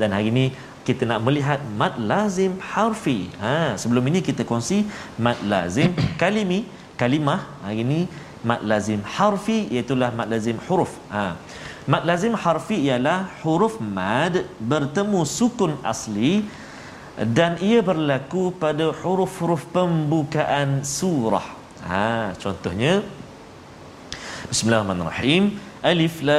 Dan 0.00 0.10
hari 0.16 0.28
ini 0.34 0.44
kita 0.88 1.06
nak 1.10 1.20
melihat 1.26 1.60
mad 1.80 1.94
lazim 2.10 2.52
harfi. 2.72 3.18
Ha 3.42 3.78
sebelum 3.82 4.04
ini 4.10 4.20
kita 4.28 4.42
kongsi 4.52 4.78
mad 5.26 5.40
lazim 5.52 5.90
kalimi 6.22 6.60
kalimah. 7.00 7.40
Hari 7.64 7.80
ini 7.86 8.00
mad 8.50 8.62
lazim 8.70 9.00
harfi 9.16 9.58
iaitu 9.74 9.94
mad 10.18 10.28
lazim 10.34 10.56
huruf. 10.66 10.94
Ha 11.14 11.24
Mad 11.82 12.06
lazim 12.06 12.38
harfi 12.38 12.78
ialah 12.86 13.26
huruf 13.42 13.82
mad 13.82 14.46
bertemu 14.62 15.26
sukun 15.26 15.74
asli 15.82 16.46
dan 17.18 17.58
ia 17.58 17.82
berlaku 17.82 18.54
pada 18.54 18.94
huruf-huruf 19.02 19.66
pembukaan 19.74 20.86
surah. 20.86 21.42
Ha, 21.82 22.38
contohnya 22.38 23.02
Bismillahirrahmanirrahim. 24.46 25.58
Alif 25.82 26.22
lam 26.22 26.38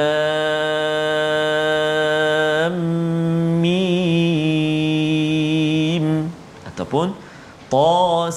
mim 3.60 3.84
ataupun 6.72 7.12
ta 7.68 8.32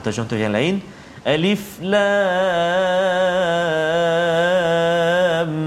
atau 0.00 0.10
contoh 0.10 0.34
yang 0.40 0.56
lain 0.56 0.80
alif 1.24 1.76
lam 1.84 2.00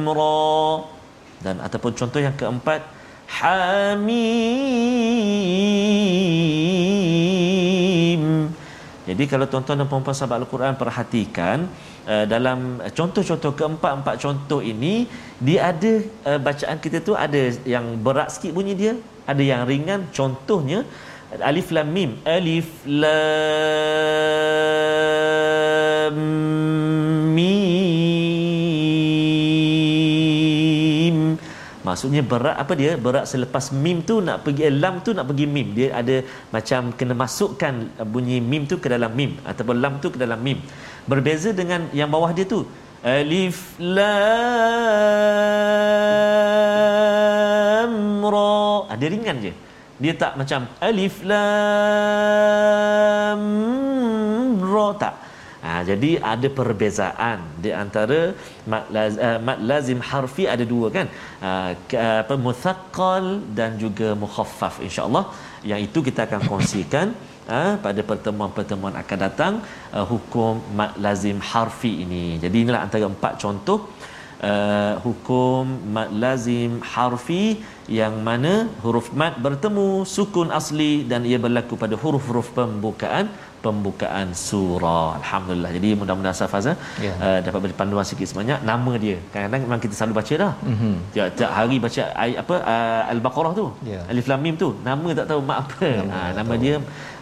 ra. 0.10 0.89
Dan 1.43 1.62
ataupun 1.62 1.91
contoh 1.93 2.17
yang 2.24 2.34
keempat 2.34 2.82
hamim. 3.30 4.24
Jadi 9.04 9.24
kalau 9.28 9.46
tuan-tuan 9.52 9.78
dan 9.84 9.88
puan-puan 9.91 10.15
sahabat 10.15 10.41
Al-Quran 10.41 10.74
perhatikan 10.80 11.67
uh, 12.08 12.26
dalam 12.26 12.80
contoh-contoh 12.98 13.52
keempat-empat 13.60 14.15
contoh 14.24 14.63
ini 14.63 15.06
dia 15.43 15.69
ada 15.69 15.93
uh, 16.24 16.39
bacaan 16.39 16.80
kita 16.80 17.04
tu 17.04 17.13
ada 17.13 17.52
yang 17.67 18.00
berat 18.00 18.32
sikit 18.34 18.56
bunyi 18.56 18.74
dia 18.74 18.93
ada 19.28 19.43
yang 19.43 19.67
ringan 19.67 20.08
contohnya 20.15 20.88
alif 21.41 21.72
lam 21.74 21.88
mim. 21.89 22.12
Alif 22.28 22.69
lam 22.86 23.13
mim. 27.34 27.74
Maksudnya 31.84 32.22
berat 32.22 32.58
apa 32.63 32.74
dia? 32.78 32.91
Berat 33.06 33.26
selepas 33.32 33.65
mim 33.74 33.98
tu 34.10 34.22
nak 34.22 34.38
pergi 34.46 34.62
eh, 34.69 34.74
lam 34.84 35.02
tu 35.06 35.12
nak 35.17 35.26
pergi 35.30 35.46
mim. 35.56 35.67
Dia 35.78 35.89
ada 36.02 36.15
macam 36.56 36.93
kena 36.93 37.13
masukkan 37.17 37.74
bunyi 38.13 38.38
mim 38.41 38.63
tu 38.69 38.78
ke 38.84 38.88
dalam 38.93 39.12
mim 39.19 39.32
ataupun 39.43 39.76
lam 39.84 39.93
tu 40.04 40.10
ke 40.13 40.17
dalam 40.22 40.39
mim. 40.48 40.58
Berbeza 41.10 41.50
dengan 41.52 41.89
yang 42.00 42.10
bawah 42.13 42.32
dia 42.36 42.46
tu. 42.46 42.62
Alif 43.04 43.76
lam 43.82 44.04
ra. 48.24 48.88
Ada 48.93 49.06
ringan 49.12 49.38
je 49.43 49.72
dia 50.01 50.13
tak 50.21 50.34
macam 50.41 50.62
alif 50.88 51.15
lam 51.32 51.41
ra 54.73 54.89
tak. 55.03 55.15
Ha, 55.63 55.71
jadi 55.89 56.10
ada 56.32 56.47
perbezaan 56.58 57.39
di 57.63 57.71
antara 57.82 58.19
mat, 58.71 58.84
laz, 58.95 59.13
uh, 59.15 59.39
mat 59.47 59.60
lazim 59.69 59.99
harfi 60.10 60.43
ada 60.53 60.65
dua 60.71 60.88
kan. 60.95 61.08
Uh, 61.49 61.71
muthaqqal 62.47 63.25
dan 63.60 63.79
juga 63.84 64.10
mukhaffaf 64.23 64.75
insyaallah. 64.88 65.25
Yang 65.71 65.79
itu 65.88 65.99
kita 66.08 66.21
akan 66.27 66.41
kongsikan 66.49 67.08
uh, 67.47 67.73
pada 67.86 68.01
pertemuan-pertemuan 68.10 68.93
akan 69.01 69.17
datang 69.25 69.53
uh, 69.95 70.06
hukum 70.12 70.60
mat 70.79 70.91
lazim 71.06 71.39
harfi 71.51 71.93
ini. 72.06 72.25
Jadi 72.43 72.58
inilah 72.63 72.82
antara 72.88 73.08
empat 73.13 73.34
contoh 73.45 73.79
uh, 74.51 74.93
hukum 75.06 75.65
mat 75.95 76.10
lazim 76.23 76.73
harfi 76.93 77.45
yang 77.99 78.13
mana 78.27 78.53
huruf 78.84 79.08
mat 79.21 79.34
bertemu 79.45 79.88
sukun 80.15 80.51
asli 80.60 80.91
dan 81.12 81.21
ia 81.32 81.39
berlaku 81.45 81.75
pada 81.84 81.95
huruf-huruf 82.03 82.49
pembukaan 82.58 83.27
pembukaan 83.65 84.27
surah 84.47 85.10
alhamdulillah 85.19 85.71
jadi 85.77 85.89
mudah-mudahan 85.99 86.38
safaza 86.41 86.73
yeah. 87.06 87.06
Ya. 87.06 87.13
uh, 87.25 87.39
dapat 87.45 87.60
beri 87.63 87.75
panduan 87.82 88.06
sikit 88.10 88.27
sebanyak 88.32 88.60
nama 88.71 88.93
dia 89.03 89.17
kadang-kadang 89.32 89.63
memang 89.65 89.82
kita 89.86 89.93
selalu 89.97 90.15
baca 90.19 90.34
dah 90.43 90.53
mm-hmm. 90.71 90.95
tiap, 91.13 91.27
tiap 91.39 91.51
hari 91.58 91.77
baca 91.86 92.01
apa 92.43 92.56
uh, 92.73 93.01
al-baqarah 93.13 93.53
tu 93.60 93.65
yeah. 93.91 94.03
alif 94.13 94.27
lam 94.32 94.41
mim 94.45 94.58
tu 94.63 94.69
nama 94.89 95.10
tak 95.19 95.27
tahu 95.32 95.41
mak 95.49 95.60
apa 95.63 95.89
nama, 95.99 96.13
uh, 96.19 96.29
nama 96.39 96.53
dia 96.65 96.75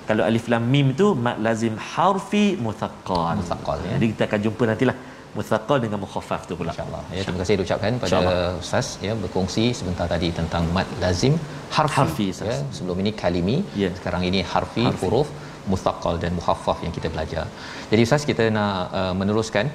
kalau 0.10 0.24
alif 0.30 0.46
lam 0.54 0.64
mim 0.74 0.88
tu 1.02 1.08
mat 1.26 1.38
lazim 1.48 1.76
harfi 1.94 2.46
muthaqqal 2.66 3.34
muthaqqal 3.42 3.80
ya. 3.88 3.92
jadi 3.96 4.06
kita 4.14 4.24
akan 4.30 4.42
jumpa 4.48 4.64
nantilah 4.72 4.98
muthaqal 5.38 5.78
dengan 5.84 6.00
mukhaffaf 6.06 6.42
tu 6.50 6.56
pula 6.60 6.72
insyaallah 6.74 7.04
ya 7.18 7.22
terima 7.26 7.40
kasih 7.42 7.64
ucapkan 7.68 8.00
pada 8.04 8.32
ustaz 8.64 8.88
ya 9.08 9.14
berkongsi 9.24 9.66
sebentar 9.80 10.08
tadi 10.14 10.30
tentang 10.40 10.66
mad 10.76 10.90
lazim 11.04 11.36
harfi, 11.78 11.98
harfi 12.00 12.28
ya 12.50 12.58
sebelum 12.78 12.98
ini 13.04 13.14
kalimi 13.22 13.58
ya. 13.84 13.90
sekarang 14.00 14.26
ini 14.30 14.42
harfi, 14.54 14.86
harfi. 14.88 15.02
huruf 15.04 15.30
muthaqal 15.72 16.16
dan 16.24 16.32
mukhaffaf 16.38 16.78
yang 16.86 16.94
kita 16.98 17.08
belajar. 17.14 17.46
Jadi 17.92 18.02
ustaz 18.08 18.24
kita 18.30 18.44
nak 18.58 18.76
uh, 19.00 19.14
meneruskan 19.20 19.66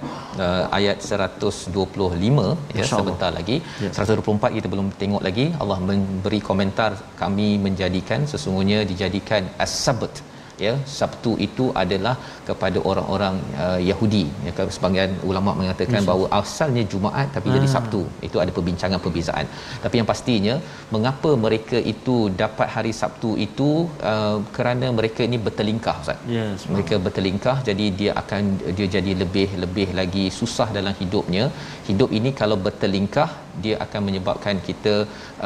uh, 0.45 0.65
ayat 0.79 0.99
125 1.09 2.79
ya 2.79 2.87
sebentar 2.93 3.31
lagi. 3.39 3.57
Ya. 3.85 3.91
124 3.95 4.57
kita 4.59 4.69
belum 4.73 4.89
tengok 5.03 5.23
lagi. 5.29 5.47
Allah 5.63 5.79
memberi 5.91 6.41
komentar 6.51 6.91
kami 7.23 7.49
menjadikan 7.67 8.23
sesungguhnya 8.33 8.81
dijadikan 8.93 9.45
as-sabt 9.67 10.17
ya 10.65 10.73
Sabtu 10.99 11.31
itu 11.47 11.65
adalah 11.83 12.15
kepada 12.49 12.79
orang-orang 12.91 13.35
uh, 13.65 13.81
Yahudi 13.89 14.25
ya 14.47 14.53
sebagian 14.77 15.13
ulama 15.31 15.51
mengatakan 15.61 16.01
yes. 16.01 16.09
bahawa 16.11 16.27
asalnya 16.41 16.83
Jumaat 16.93 17.29
tapi 17.37 17.49
hmm. 17.49 17.57
jadi 17.57 17.69
ah. 17.69 17.73
Sabtu 17.75 18.01
itu 18.29 18.37
ada 18.43 18.53
perbincangan 18.57 19.01
perbezaan 19.05 19.47
tapi 19.85 19.95
yang 20.01 20.09
pastinya 20.13 20.55
mengapa 20.95 21.33
mereka 21.47 21.81
itu 21.95 22.17
dapat 22.43 22.69
hari 22.77 22.93
Sabtu 23.01 23.33
itu 23.47 23.71
uh, 24.13 24.39
kerana 24.59 24.89
mereka 24.99 25.23
ini 25.29 25.41
bertelingkah 25.47 25.97
ustaz 26.05 26.21
yes, 26.37 26.65
mereka 26.75 26.97
bertelingkah 27.07 27.57
jadi 27.71 27.89
dia 28.01 28.13
akan 28.23 28.43
dia 28.79 28.89
jadi 28.97 29.15
lebih 29.23 29.49
lebih 29.65 29.89
lagi 30.01 30.27
susah 30.41 30.69
dalam 30.79 30.97
hidupnya 31.03 31.47
hidup 31.91 32.11
ini 32.19 32.33
kalau 32.41 32.57
bertelingkah 32.69 33.31
dia 33.65 33.77
akan 33.85 34.01
menyebabkan 34.09 34.57
kita 34.69 34.95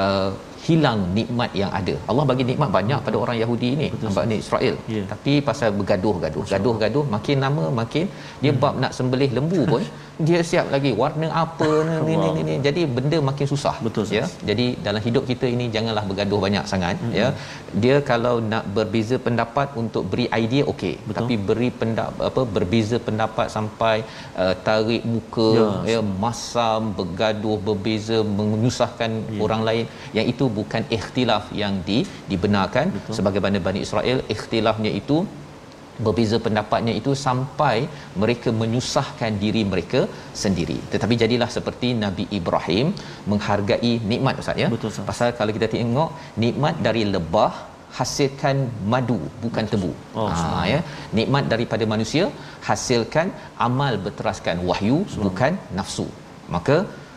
uh, 0.04 0.30
hilang 0.66 1.00
nikmat 1.16 1.50
yang 1.60 1.70
ada. 1.78 1.94
Allah 2.10 2.24
bagi 2.30 2.44
nikmat 2.50 2.70
banyak 2.76 3.00
pada 3.06 3.16
orang 3.22 3.36
Yahudi 3.42 3.68
ini, 3.76 3.86
ni 4.30 4.36
Israel. 4.44 4.74
Yeah. 4.94 5.06
Tapi 5.12 5.32
pasal 5.48 5.68
bergaduh-gaduh, 5.78 6.44
gaduh-gaduh 6.52 7.04
makin 7.14 7.36
lama 7.44 7.64
makin 7.80 8.06
dia 8.44 8.52
hmm. 8.52 8.60
bab 8.62 8.74
nak 8.82 8.92
sembelih 8.96 9.30
lembu 9.38 9.62
pun 9.72 9.82
dia 10.28 10.40
siap 10.50 10.66
lagi 10.74 10.90
warna 11.00 11.28
apa 11.42 11.68
ni 11.87 11.96
ni, 12.09 12.14
ni 12.22 12.28
ni 12.37 12.42
ni. 12.48 12.54
Jadi 12.66 12.83
benda 12.96 13.18
makin 13.28 13.46
susah 13.52 13.74
Betul, 13.87 14.04
ya. 14.18 14.24
Jadi 14.48 14.66
dalam 14.87 15.02
hidup 15.06 15.24
kita 15.30 15.46
ini 15.54 15.66
janganlah 15.76 16.04
bergaduh 16.11 16.40
banyak 16.46 16.64
sangat 16.72 16.96
mm-hmm. 16.98 17.18
ya. 17.20 17.28
Dia 17.83 17.96
kalau 18.11 18.35
nak 18.52 18.64
berbeza 18.76 19.16
pendapat 19.26 19.68
untuk 19.83 20.04
beri 20.12 20.26
idea 20.42 20.64
okey. 20.72 20.94
Tapi 21.18 21.35
beri 21.50 21.70
pendapat 21.83 22.22
apa 22.30 22.42
berbeza 22.56 22.98
pendapat 23.09 23.46
sampai 23.56 23.96
uh, 24.42 24.54
tarik 24.68 25.04
muka 25.12 25.50
ya, 25.61 25.68
ya 25.94 26.00
masam 26.24 26.92
bergaduh 27.00 27.56
berbeza 27.68 28.18
menyusahkan 28.38 29.11
ya. 29.37 29.40
orang 29.46 29.62
lain. 29.70 29.85
Yang 30.18 30.26
itu 30.35 30.44
bukan 30.61 30.83
ikhtilaf 30.98 31.46
yang 31.62 31.76
di 31.90 32.00
dibenarkan. 32.33 32.87
Betul. 32.96 33.14
sebagaimana 33.16 33.59
Bani 33.66 33.80
Israel 33.87 34.18
ikhtilafnya 34.35 34.90
itu 35.00 35.16
berbeza 36.06 36.36
pendapatnya 36.46 36.92
itu 37.00 37.12
sampai 37.26 37.76
mereka 38.22 38.50
menyusahkan 38.60 39.32
diri 39.42 39.62
mereka 39.72 40.00
sendiri. 40.42 40.78
Tetapi 40.92 41.16
jadilah 41.22 41.50
seperti 41.56 41.90
Nabi 42.04 42.26
Ibrahim 42.38 42.86
menghargai 43.32 43.92
nikmat 44.12 44.40
ustaz 44.44 44.62
ya? 44.64 44.68
Betul, 44.74 44.90
Ustaz. 44.92 45.08
pasal 45.10 45.28
kalau 45.40 45.54
kita 45.58 45.68
tengok 45.76 46.10
nikmat 46.44 46.76
dari 46.86 47.04
lebah 47.16 47.52
hasilkan 47.98 48.56
madu 48.92 49.20
bukan 49.44 49.64
tebu. 49.72 49.92
Oh, 50.20 50.26
ha 50.32 50.62
ya. 50.72 50.80
Nikmat 51.18 51.44
daripada 51.52 51.84
manusia 51.92 52.24
hasilkan 52.68 53.28
amal 53.68 53.94
berteraskan 54.04 54.58
wahyu 54.70 54.98
bukan 55.26 55.54
nafsu. 55.78 56.06
Maka 56.56 56.76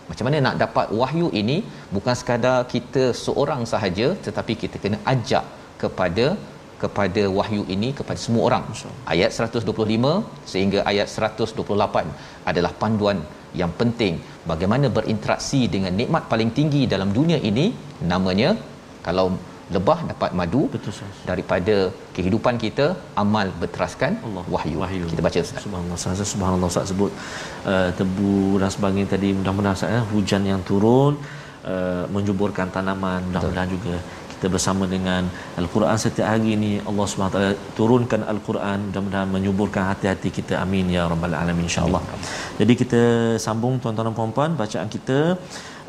macam 0.10 0.26
mana 0.28 0.40
nak 0.48 0.58
dapat 0.64 0.88
wahyu 1.02 1.28
ini? 1.42 1.58
Bukan 1.96 2.16
sekadar 2.22 2.58
kita 2.74 3.04
seorang 3.26 3.62
sahaja 3.74 4.08
tetapi 4.26 4.56
kita 4.64 4.78
kena 4.86 5.00
ajak 5.14 5.46
kepada 5.84 6.26
kepada 6.84 7.24
wahyu 7.38 7.64
ini 7.76 7.90
kepada 8.00 8.20
semua 8.26 8.44
orang. 8.50 8.66
Ayat 9.14 9.32
125 9.38 10.50
sehingga 10.52 10.80
ayat 10.92 11.08
128 11.16 12.50
adalah 12.52 12.72
panduan 12.84 13.20
yang 13.62 13.72
penting 13.80 14.14
bagaimana 14.52 14.88
berinteraksi 14.98 15.62
dengan 15.76 15.94
nikmat 16.02 16.24
paling 16.32 16.52
tinggi 16.60 16.84
dalam 16.94 17.10
dunia 17.18 17.40
ini 17.50 17.66
namanya 18.12 18.52
kalau 19.08 19.26
lebah 19.76 19.98
dapat 20.12 20.32
madu 20.40 20.62
Betul, 20.74 20.92
Ustaz. 20.94 21.20
daripada 21.30 21.76
kehidupan 22.16 22.56
kita 22.64 22.86
amal 23.24 23.48
berteraskan 23.62 24.12
Allah. 24.28 24.44
wahyu. 24.56 24.78
Wahyu. 24.84 25.06
Kita 25.12 25.24
baca 25.28 25.40
Ustaz. 25.46 25.62
Subhanallah. 25.66 26.00
Saya 26.04 26.28
subhanallah 26.34 26.70
Ustaz 26.74 26.92
sebut 26.92 27.12
uh, 27.72 27.90
tebu 28.00 28.36
dan 28.62 28.72
sebagainya 28.76 29.10
tadi 29.16 29.30
mudah-mudahan 29.40 29.78
Ustaz 29.80 29.96
ya, 29.96 30.02
hujan 30.14 30.44
yang 30.52 30.62
turun 30.70 31.14
uh, 31.72 32.04
menjuburkan 32.16 32.70
tanaman 32.76 33.22
mudah-mudahan 33.30 33.72
juga 33.76 33.96
kita 34.43 34.47
bersama 34.55 34.85
dengan 34.95 35.23
al-Quran 35.61 35.99
setiap 36.05 36.27
hari 36.33 36.49
ini 36.57 36.71
Allah 36.91 37.07
Subhanahu 37.11 37.35
taala 37.37 37.53
turunkan 37.79 38.21
al-Quran 38.33 38.79
mudah-mudahan 38.89 39.29
menyuburkan 39.37 39.83
hati-hati 39.91 40.29
kita 40.39 40.55
amin 40.65 40.87
ya 40.97 41.03
rabbal 41.13 41.35
alamin 41.43 41.65
insyaallah. 41.71 42.03
Jadi 42.61 42.73
kita 42.83 43.03
sambung 43.47 43.75
tuan-tuan 43.83 44.07
dan 44.11 44.17
puan-puan 44.21 44.51
bacaan 44.63 44.89
kita 44.97 45.19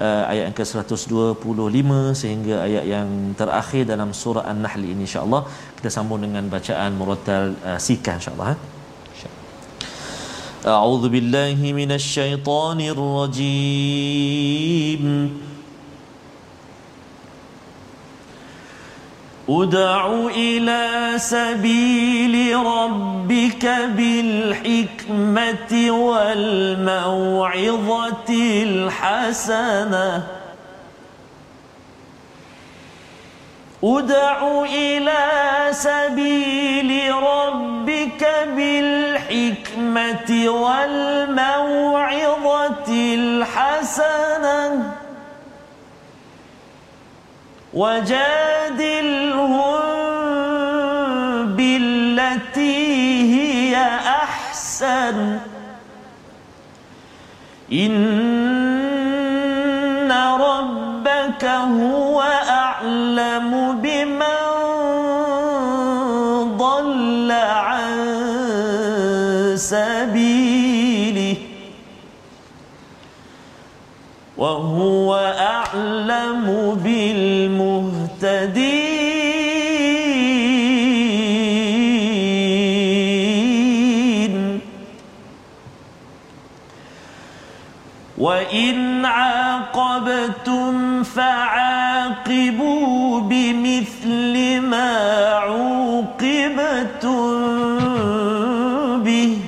uh, 0.05 0.23
ayat 0.31 0.43
yang 0.47 0.57
ke-125 0.59 1.89
sehingga 2.21 2.55
ayat 2.67 2.85
yang 2.95 3.07
terakhir 3.41 3.83
dalam 3.93 4.09
surah 4.21 4.45
An-Nahl 4.51 4.83
ini 4.93 5.03
insya-Allah 5.07 5.41
kita 5.77 5.89
sambung 5.97 6.19
dengan 6.25 6.43
bacaan 6.55 6.91
murattal 6.99 7.45
uh, 7.69 7.79
sika 7.87 8.13
insya-Allah. 8.21 8.49
Eh? 8.55 8.59
أعوذ 10.59 11.03
بالله 11.09 11.59
من 11.71 11.91
الشيطان 11.91 12.79
الرجيم 12.93 13.39
أدع 19.48 20.06
إلى 20.36 21.12
سبيل 21.16 22.56
ربك 22.56 23.66
بالحكمة 23.96 25.72
والموعظة 25.90 27.44
الحسنة. 28.62 30.26
أدع 33.84 34.64
إلى 34.64 35.28
سبيل 35.70 37.14
ربك 37.14 38.22
بالحكمة 38.56 40.30
والموعظة 40.48 41.84
الحسنة. 43.14 44.94
وجادلهم 47.74 49.54
بالتي 51.56 52.76
هي 53.34 53.76
أحسن. 53.96 55.38
إن 57.72 58.43
وهو 74.36 75.14
أعلم 75.38 76.74
بالمهتدين. 76.84 77.94
وإن 88.18 89.04
عاقبتم 89.04 91.02
فعاقبوا 91.02 92.60
بمثل 93.20 94.60
ما 94.60 94.90
عوقبتم 95.34 96.24
به. 98.98 99.38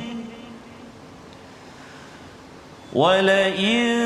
ولئن 2.93 4.06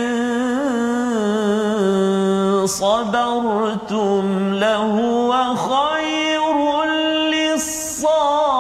صبرتم 2.71 4.55
لهو 4.55 5.31
خير 5.71 6.57
للصابرين. 7.35 8.51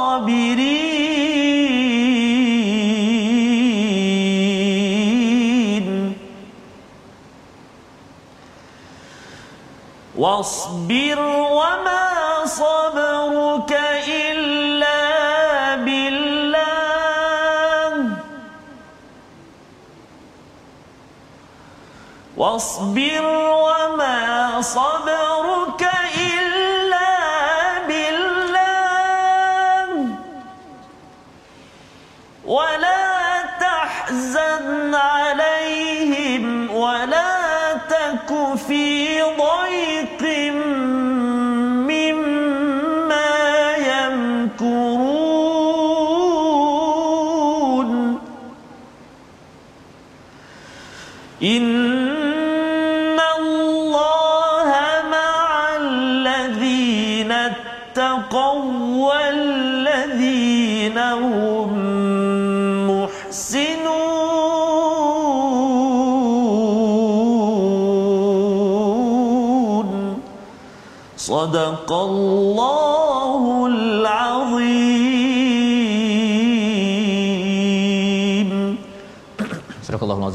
واصبر 10.16 11.18
وما 11.58 12.06
صبرك 12.44 13.09
واصبر 22.40 23.24
وما 23.66 24.18
صبرك 24.60 25.82
إلا 26.32 27.10
بالله. 27.88 29.88
ولا 32.44 33.08
تحزن 33.60 34.94
عليهم 34.94 36.70
ولا 36.70 37.72
تك 37.88 38.30
في 38.68 39.22
ضيق 39.22 40.22
مما 41.92 43.32
يمكرون. 43.92 45.50
إن 51.42 52.29
صدق 71.49 71.89
الله 71.91 72.78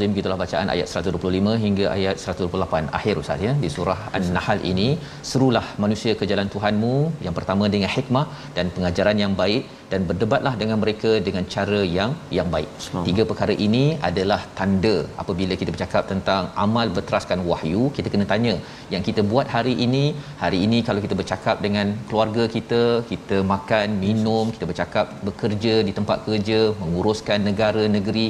Azim 0.05 0.17
gitulah 0.17 0.37
bacaan 0.41 0.67
ayat 0.73 0.87
125 0.99 1.53
hingga 1.63 1.85
ayat 1.93 2.15
128 2.23 2.89
akhir 2.97 3.13
Ustaz 3.21 3.39
ya. 3.45 3.53
Di 3.63 3.69
surah 3.75 3.97
An-Nahl 4.17 4.59
ini 4.71 4.87
serulah 5.29 5.63
manusia 5.83 6.13
ke 6.19 6.25
jalan 6.31 6.47
Tuhanmu 6.55 6.95
yang 7.25 7.35
pertama 7.37 7.65
dengan 7.75 7.89
hikmah 7.95 8.25
dan 8.57 8.65
pengajaran 8.75 9.17
yang 9.23 9.33
baik 9.39 9.63
dan 9.91 10.01
berdebatlah 10.09 10.53
dengan 10.61 10.77
mereka 10.83 11.11
dengan 11.27 11.43
cara 11.55 11.79
yang 11.97 12.11
yang 12.37 12.47
baik. 12.55 12.69
Tiga 13.09 13.23
perkara 13.31 13.53
ini 13.67 13.83
adalah 14.09 14.39
tanda 14.59 14.95
apabila 15.23 15.53
kita 15.61 15.73
bercakap 15.75 16.05
tentang 16.13 16.43
amal 16.65 16.87
berteraskan 16.97 17.41
wahyu, 17.49 17.83
kita 17.97 18.11
kena 18.13 18.27
tanya 18.33 18.55
yang 18.93 19.05
kita 19.09 19.23
buat 19.31 19.49
hari 19.55 19.73
ini, 19.87 20.05
hari 20.43 20.59
ini 20.67 20.79
kalau 20.89 21.01
kita 21.05 21.17
bercakap 21.21 21.57
dengan 21.65 21.97
keluarga 22.09 22.45
kita, 22.57 22.83
kita 23.13 23.39
makan, 23.53 23.97
minum, 24.05 24.53
kita 24.57 24.67
bercakap 24.73 25.07
bekerja 25.29 25.75
di 25.89 25.93
tempat 25.99 26.19
kerja, 26.29 26.61
menguruskan 26.83 27.41
negara 27.49 27.85
negeri 27.97 28.27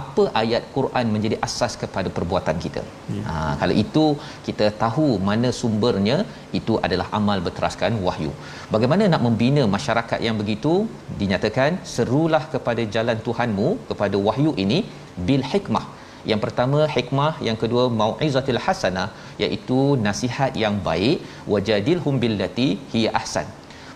apa 0.00 0.24
ayat 0.40 0.62
Quran 0.76 1.06
menjadi 1.14 1.36
asas 1.46 1.72
kepada 1.82 2.08
perbuatan 2.16 2.56
kita. 2.64 2.82
Ya. 3.16 3.22
Ha, 3.28 3.34
kalau 3.60 3.74
itu 3.84 4.04
kita 4.46 4.66
tahu 4.82 5.08
mana 5.28 5.48
sumbernya, 5.60 6.16
itu 6.60 6.74
adalah 6.86 7.06
amal 7.18 7.40
berteraskan 7.46 7.98
wahyu. 8.06 8.32
Bagaimana 8.74 9.10
nak 9.14 9.24
membina 9.26 9.64
masyarakat 9.76 10.20
yang 10.28 10.38
begitu? 10.42 10.74
Dinyatakan 11.22 11.80
serulah 11.94 12.44
kepada 12.54 12.84
jalan 12.96 13.18
Tuhanmu 13.26 13.68
kepada 13.90 14.18
wahyu 14.28 14.54
ini 14.66 14.80
bil 15.28 15.44
hikmah. 15.52 15.86
Yang 16.30 16.40
pertama 16.44 16.80
hikmah, 16.94 17.32
yang 17.46 17.56
kedua 17.62 17.84
mau'izatil 18.00 18.60
hasanah 18.66 19.08
iaitu 19.44 19.78
nasihat 20.06 20.52
yang 20.64 20.76
baik 20.88 21.18
wajadilhum 21.54 22.16
billati 22.22 22.68
hiya 22.92 23.10
ahsan. 23.20 23.48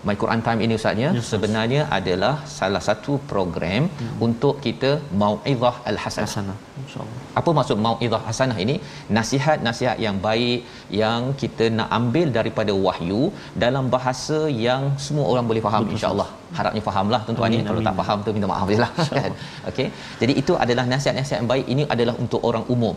My 0.09 0.15
Quran 0.23 0.41
Time 0.47 0.61
ini 0.65 0.75
ustaznya 0.79 1.09
yes, 1.17 1.29
sebenarnya 1.33 1.81
yes. 1.83 1.95
adalah 1.99 2.35
salah 2.59 2.83
satu 2.89 3.13
program 3.31 3.83
hmm. 4.01 4.13
untuk 4.27 4.55
kita 4.67 4.91
mauizah 5.23 5.75
al-hasanah. 5.91 6.57
Insya-Allah. 6.83 7.19
Apa 7.41 7.51
maksud 7.59 7.79
mauizah 7.87 8.23
hasanah 8.29 8.59
ini? 8.65 8.77
Nasihat-nasihat 9.17 9.99
yang 10.07 10.17
baik 10.29 10.61
yang 11.03 11.21
kita 11.43 11.67
nak 11.79 11.91
ambil 11.99 12.29
daripada 12.39 12.73
wahyu 12.87 13.23
dalam 13.65 13.87
bahasa 13.97 14.41
yang 14.67 14.85
semua 15.07 15.27
orang 15.33 15.47
boleh 15.51 15.65
faham 15.67 15.85
insya-Allah. 15.97 16.29
Harapnya 16.59 16.83
fahamlah 16.89 17.21
tuan-tuan 17.27 17.51
ni. 17.57 17.61
Kalau 17.69 17.83
tak 17.89 17.97
faham 18.01 18.19
tu 18.27 18.33
minta 18.37 18.51
maaf 18.55 18.71
jelah 18.77 18.93
kan. 19.21 19.33
Okey. 19.73 19.89
Jadi 20.23 20.33
itu 20.43 20.55
adalah 20.65 20.87
nasihat-nasihat 20.95 21.39
yang 21.43 21.51
baik 21.55 21.67
ini 21.75 21.85
adalah 21.97 22.17
untuk 22.25 22.43
orang 22.51 22.67
umum 22.77 22.97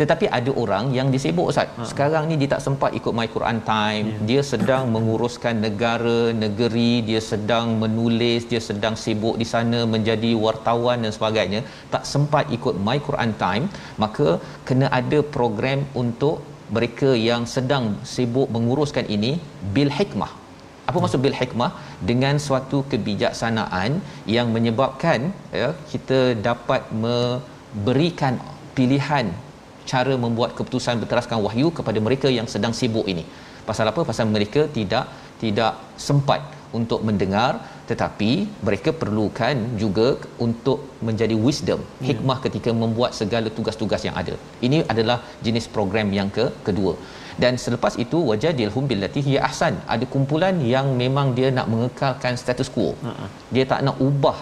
tetapi 0.00 0.26
ada 0.38 0.50
orang 0.62 0.84
yang 0.98 1.08
disibuk 1.14 1.46
ustaz. 1.52 1.68
Ha. 1.78 1.86
sekarang 1.90 2.24
ni 2.30 2.34
dia 2.40 2.50
tak 2.54 2.62
sempat 2.66 2.90
ikut 2.98 3.12
my 3.18 3.26
Quran 3.34 3.58
time. 3.72 4.06
Yeah. 4.12 4.24
dia 4.30 4.40
sedang 4.52 4.84
menguruskan 4.94 5.56
negara 5.66 6.18
negeri 6.44 6.92
dia 7.08 7.20
sedang 7.30 7.66
menulis 7.82 8.42
dia 8.52 8.62
sedang 8.68 8.96
sibuk 9.04 9.36
di 9.42 9.46
sana 9.52 9.80
menjadi 9.94 10.30
wartawan 10.44 11.04
dan 11.04 11.14
sebagainya. 11.18 11.62
Tak 11.94 12.06
sempat 12.12 12.46
ikut 12.58 12.76
my 12.88 12.98
Quran 13.08 13.32
time 13.44 13.66
maka 14.04 14.28
kena 14.70 14.88
ada 15.00 15.20
program 15.36 15.80
untuk 16.04 16.38
mereka 16.76 17.10
yang 17.28 17.42
sedang 17.54 17.84
sibuk 18.12 18.48
menguruskan 18.54 19.06
ini 19.16 19.32
bil 19.74 19.92
hikmah. 19.98 20.32
Apa 20.88 20.98
maksud 21.02 21.20
bil 21.24 21.36
hikmah? 21.40 21.70
Dengan 22.10 22.36
suatu 22.46 22.78
kebijaksanaan 22.92 23.92
yang 24.36 24.48
menyebabkan 24.56 25.20
ya 25.60 25.68
kita 25.92 26.20
dapat 26.48 26.82
memberikan 27.04 28.36
pilihan 28.76 29.28
cara 29.92 30.14
membuat 30.24 30.52
keputusan 30.58 31.02
berteraskan 31.02 31.38
wahyu 31.46 31.70
kepada 31.78 31.98
mereka 32.06 32.28
yang 32.38 32.48
sedang 32.54 32.74
sibuk 32.80 33.06
ini. 33.12 33.24
Pasal 33.68 33.86
apa? 33.92 34.02
Pasal 34.10 34.26
mereka 34.36 34.64
tidak 34.78 35.06
tidak 35.42 35.74
sempat 36.08 36.40
untuk 36.78 37.00
mendengar 37.08 37.52
tetapi 37.90 38.30
mereka 38.66 38.90
perlukan 39.00 39.56
juga 39.82 40.08
untuk 40.46 40.78
menjadi 41.06 41.36
wisdom 41.46 41.80
ya. 41.84 42.06
hikmah 42.08 42.38
ketika 42.44 42.70
membuat 42.82 43.12
segala 43.20 43.48
tugas-tugas 43.56 44.02
yang 44.08 44.16
ada 44.22 44.34
ini 44.66 44.78
adalah 44.92 45.18
jenis 45.46 45.66
program 45.74 46.08
yang 46.18 46.30
ke 46.36 46.46
kedua 46.66 46.94
dan 47.42 47.56
selepas 47.64 47.94
itu 48.04 48.18
wajadilhum 48.30 48.86
billati 48.90 49.20
hiya 49.26 49.40
ahsan 49.48 49.76
ada 49.94 50.06
kumpulan 50.14 50.56
yang 50.74 50.88
memang 51.02 51.28
dia 51.38 51.50
nak 51.58 51.68
mengekalkan 51.74 52.36
status 52.42 52.70
quo 52.74 52.90
uh-huh. 52.92 53.28
dia 53.54 53.64
tak 53.72 53.82
nak 53.88 53.98
ubah 54.08 54.38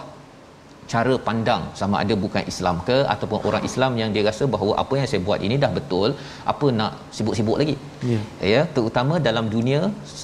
cara 0.93 1.13
pandang 1.27 1.63
sama 1.79 1.95
ada 2.03 2.13
bukan 2.23 2.43
Islam 2.51 2.75
ke 2.87 2.97
ataupun 3.13 3.39
orang 3.49 3.63
Islam 3.69 3.91
yang 4.01 4.09
dia 4.15 4.23
rasa 4.29 4.45
bahawa 4.55 4.73
apa 4.83 4.93
yang 4.99 5.07
saya 5.11 5.21
buat 5.27 5.39
ini 5.47 5.55
dah 5.63 5.71
betul 5.77 6.09
apa 6.53 6.67
nak 6.79 6.93
sibuk-sibuk 7.17 7.57
lagi 7.61 7.75
yeah. 8.11 8.23
ya 8.53 8.61
terutama 8.75 9.15
dalam 9.27 9.47
dunia 9.55 9.81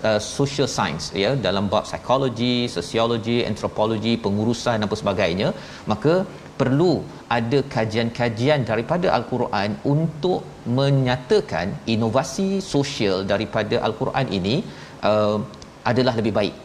uh, 0.09 0.19
social 0.39 0.69
science 0.75 1.07
ya 1.23 1.31
dalam 1.47 1.67
bab 1.73 1.85
psikologi 1.89 2.55
sosiologi 2.75 3.37
antropologi 3.51 4.13
pengurusan 4.25 4.83
dan 4.83 4.99
sebagainya 5.03 5.49
maka 5.93 6.15
perlu 6.59 6.93
ada 7.37 7.59
kajian-kajian 7.73 8.61
daripada 8.69 9.07
al-Quran 9.17 9.71
untuk 9.93 10.39
menyatakan 10.79 11.67
inovasi 11.95 12.49
sosial 12.73 13.17
daripada 13.33 13.75
al-Quran 13.87 14.27
ini 14.39 14.55
uh, 15.11 15.37
adalah 15.91 16.15
lebih 16.19 16.33
baik 16.39 16.55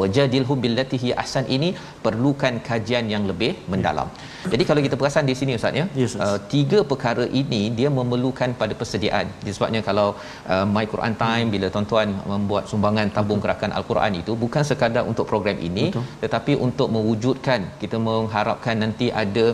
wajadilhum 0.00 0.58
billati 0.64 0.96
hi 1.02 1.10
ahsan 1.22 1.44
ini 1.56 1.68
perlukan 2.04 2.54
kajian 2.68 3.06
yang 3.14 3.24
lebih 3.30 3.52
mendalam. 3.72 4.08
Jadi 4.52 4.64
kalau 4.68 4.80
kita 4.86 4.96
perasan 5.00 5.26
di 5.30 5.34
sini 5.40 5.52
ustaz 5.58 5.78
ya, 5.80 5.84
yes, 6.00 6.14
uh, 6.26 6.38
tiga 6.54 6.80
perkara 6.90 7.24
ini 7.40 7.62
dia 7.78 7.88
memerlukan 7.98 8.50
pada 8.60 8.74
persediaan. 8.80 9.26
Disebabnya 9.46 9.80
kalau 9.88 10.08
uh, 10.54 10.66
My 10.74 10.86
Quran 10.92 11.14
Time 11.24 11.48
bila 11.54 11.68
tuan-tuan 11.76 12.10
membuat 12.32 12.64
sumbangan 12.72 13.10
tabung 13.16 13.42
gerakan 13.44 13.72
al-Quran 13.78 14.22
itu 14.22 14.34
bukan 14.44 14.62
sekadar 14.70 15.04
untuk 15.12 15.26
program 15.32 15.58
ini 15.68 15.86
Betul. 15.90 16.04
tetapi 16.24 16.52
untuk 16.66 16.90
mewujudkan 16.96 17.62
kita 17.82 17.98
mengharapkan 18.08 18.76
nanti 18.84 19.08
ada 19.22 19.46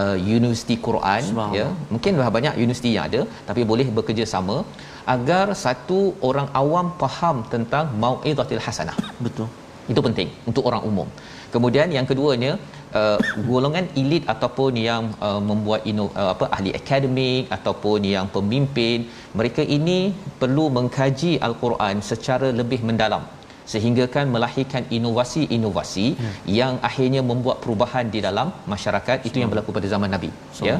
uh, 0.00 0.16
universiti 0.36 0.76
Quran 0.88 1.22
ya. 1.58 1.66
Mungkin 1.94 2.20
dah 2.20 2.32
banyak 2.38 2.54
universiti 2.64 2.92
yang 2.96 3.06
ada 3.10 3.22
tapi 3.48 3.62
boleh 3.72 3.88
bekerja 3.98 4.26
sama 4.34 4.58
agar 5.14 5.46
satu 5.64 6.00
orang 6.28 6.48
awam 6.60 6.86
faham 7.00 7.36
tentang 7.54 7.86
mau'izatil 8.02 8.62
hasanah. 8.66 8.96
Betul. 9.26 9.48
Itu 9.92 10.00
penting 10.06 10.28
untuk 10.50 10.64
orang 10.70 10.82
umum. 10.90 11.08
Kemudian 11.54 11.88
yang 11.96 12.06
keduanya 12.10 12.52
uh, 13.00 13.18
golongan 13.50 13.86
elit 14.00 14.24
ataupun 14.34 14.72
yang 14.88 15.04
uh, 15.28 15.40
membuat 15.48 15.80
ino, 15.90 16.06
uh, 16.20 16.30
apa 16.34 16.46
ahli 16.56 16.70
akademik 16.80 17.48
ataupun 17.56 18.04
yang 18.14 18.26
pemimpin 18.36 19.08
mereka 19.38 19.64
ini 19.76 19.98
perlu 20.40 20.66
mengkaji 20.78 21.32
al-Quran 21.48 22.04
secara 22.10 22.50
lebih 22.60 22.80
mendalam 22.88 23.24
sehingga 23.72 24.04
kan 24.14 24.26
melahirkan 24.34 24.82
inovasi-inovasi 24.98 26.06
hmm. 26.20 26.36
yang 26.58 26.74
akhirnya 26.88 27.22
membuat 27.30 27.58
perubahan 27.64 28.06
di 28.14 28.22
dalam 28.26 28.50
masyarakat. 28.74 29.26
Itu 29.28 29.36
yang 29.42 29.50
berlaku 29.52 29.76
pada 29.78 29.88
zaman 29.94 30.10
nabi 30.16 30.30
so, 30.58 30.64
ya 30.68 30.76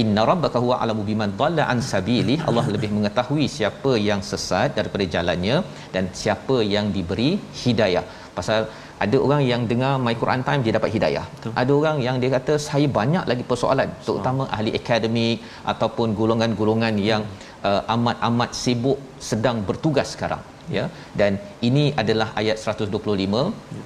inna 0.00 0.22
rabbaka 0.30 0.58
huwa 0.64 0.76
alamu 0.84 1.02
biman 1.10 1.30
dhalla 1.40 1.64
an 1.72 1.78
sabili. 1.92 2.34
Allah 2.48 2.66
lebih 2.74 2.90
mengetahui 2.96 3.46
siapa 3.56 3.92
yang 4.08 4.20
sesat 4.30 4.76
daripada 4.78 5.06
jalannya 5.14 5.56
dan 5.94 6.06
siapa 6.20 6.58
yang 6.74 6.88
diberi 6.96 7.30
hidayah. 7.62 8.04
Pasal 8.38 8.60
ada 9.04 9.16
orang 9.24 9.42
yang 9.50 9.62
dengar 9.70 9.92
my 10.06 10.14
Quran 10.20 10.42
time 10.46 10.62
dia 10.66 10.74
dapat 10.78 10.90
hidayah. 10.96 11.24
Betul. 11.34 11.52
ada 11.62 11.72
orang 11.80 11.96
yang 12.06 12.16
dia 12.22 12.30
kata 12.36 12.54
saya 12.68 12.86
banyak 12.98 13.24
lagi 13.30 13.44
persoalan 13.50 13.90
terutama 14.06 14.42
so. 14.46 14.52
ahli 14.56 14.70
akademik 14.80 15.38
ataupun 15.72 16.08
golongan-golongan 16.20 16.94
yang 17.10 17.24
uh, 17.68 17.82
amat-amat 17.94 18.50
sibuk 18.62 18.98
sedang 19.30 19.58
bertugas 19.68 20.10
sekarang 20.16 20.42
ya 20.76 20.84
dan 21.20 21.32
ini 21.68 21.84
adalah 22.02 22.28
ayat 22.40 22.56
125 22.64 23.44
ya. 23.76 23.84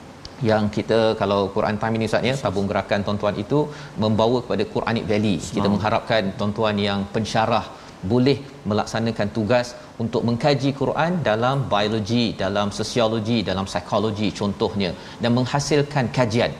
yang 0.51 0.65
kita 0.77 1.01
kalau 1.21 1.41
Quran 1.57 1.77
time 1.83 1.97
ini 1.99 2.07
Ustaz 2.11 2.29
ya 2.31 2.35
tabung 2.45 2.69
gerakan 2.71 3.01
tuan-tuan 3.07 3.37
itu 3.45 3.59
membawa 4.05 4.39
kepada 4.45 4.65
Quranic 4.75 5.05
Valley 5.11 5.37
kita 5.57 5.69
mengharapkan 5.75 6.23
tuan-tuan 6.41 6.79
yang 6.89 7.01
pensyarah 7.17 7.65
boleh 8.13 8.39
melaksanakan 8.71 9.29
tugas 9.37 9.67
untuk 10.03 10.23
mengkaji 10.29 10.71
Quran 10.81 11.13
dalam 11.29 11.57
biologi, 11.73 12.25
dalam 12.43 12.69
sosiologi, 12.79 13.39
dalam 13.51 13.65
psikologi 13.71 14.29
contohnya 14.41 14.91
dan 15.23 15.31
menghasilkan 15.39 16.07
kajian. 16.17 16.53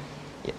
Ya. 0.49 0.55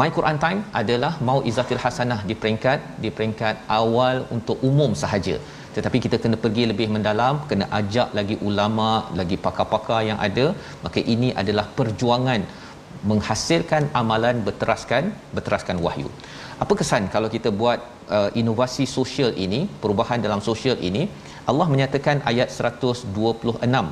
My 0.00 0.08
Quran 0.16 0.38
Time 0.44 0.60
adalah 0.80 1.12
mau 1.28 1.38
izatil 1.50 1.80
hasanah 1.84 2.20
di 2.28 2.36
peringkat 2.40 3.00
di 3.04 3.10
peringkat 3.16 3.64
awal 3.80 4.28
untuk 4.36 4.58
umum 4.70 4.92
sahaja 5.02 5.36
tetapi 5.78 5.98
kita 6.04 6.16
kena 6.22 6.36
pergi 6.44 6.62
lebih 6.70 6.86
mendalam 6.94 7.34
kena 7.50 7.66
ajak 7.78 8.08
lagi 8.18 8.36
ulama 8.48 8.88
lagi 9.18 9.36
pakar-pakar 9.44 10.00
yang 10.10 10.18
ada. 10.28 10.46
Maka 10.84 11.00
ini 11.14 11.28
adalah 11.42 11.66
perjuangan 11.78 12.42
menghasilkan 13.10 13.82
amalan 14.00 14.36
berteraskan 14.46 15.04
berteraskan 15.36 15.78
wahyu. 15.86 16.10
Apa 16.64 16.74
kesan 16.80 17.04
kalau 17.14 17.28
kita 17.34 17.50
buat 17.60 17.78
uh, 18.16 18.30
inovasi 18.40 18.84
sosial 18.98 19.30
ini 19.44 19.60
perubahan 19.82 20.18
dalam 20.26 20.42
sosial 20.50 20.78
ini? 20.90 21.04
Allah 21.50 21.66
menyatakan 21.74 22.16
ayat 22.30 22.48
126 22.70 23.84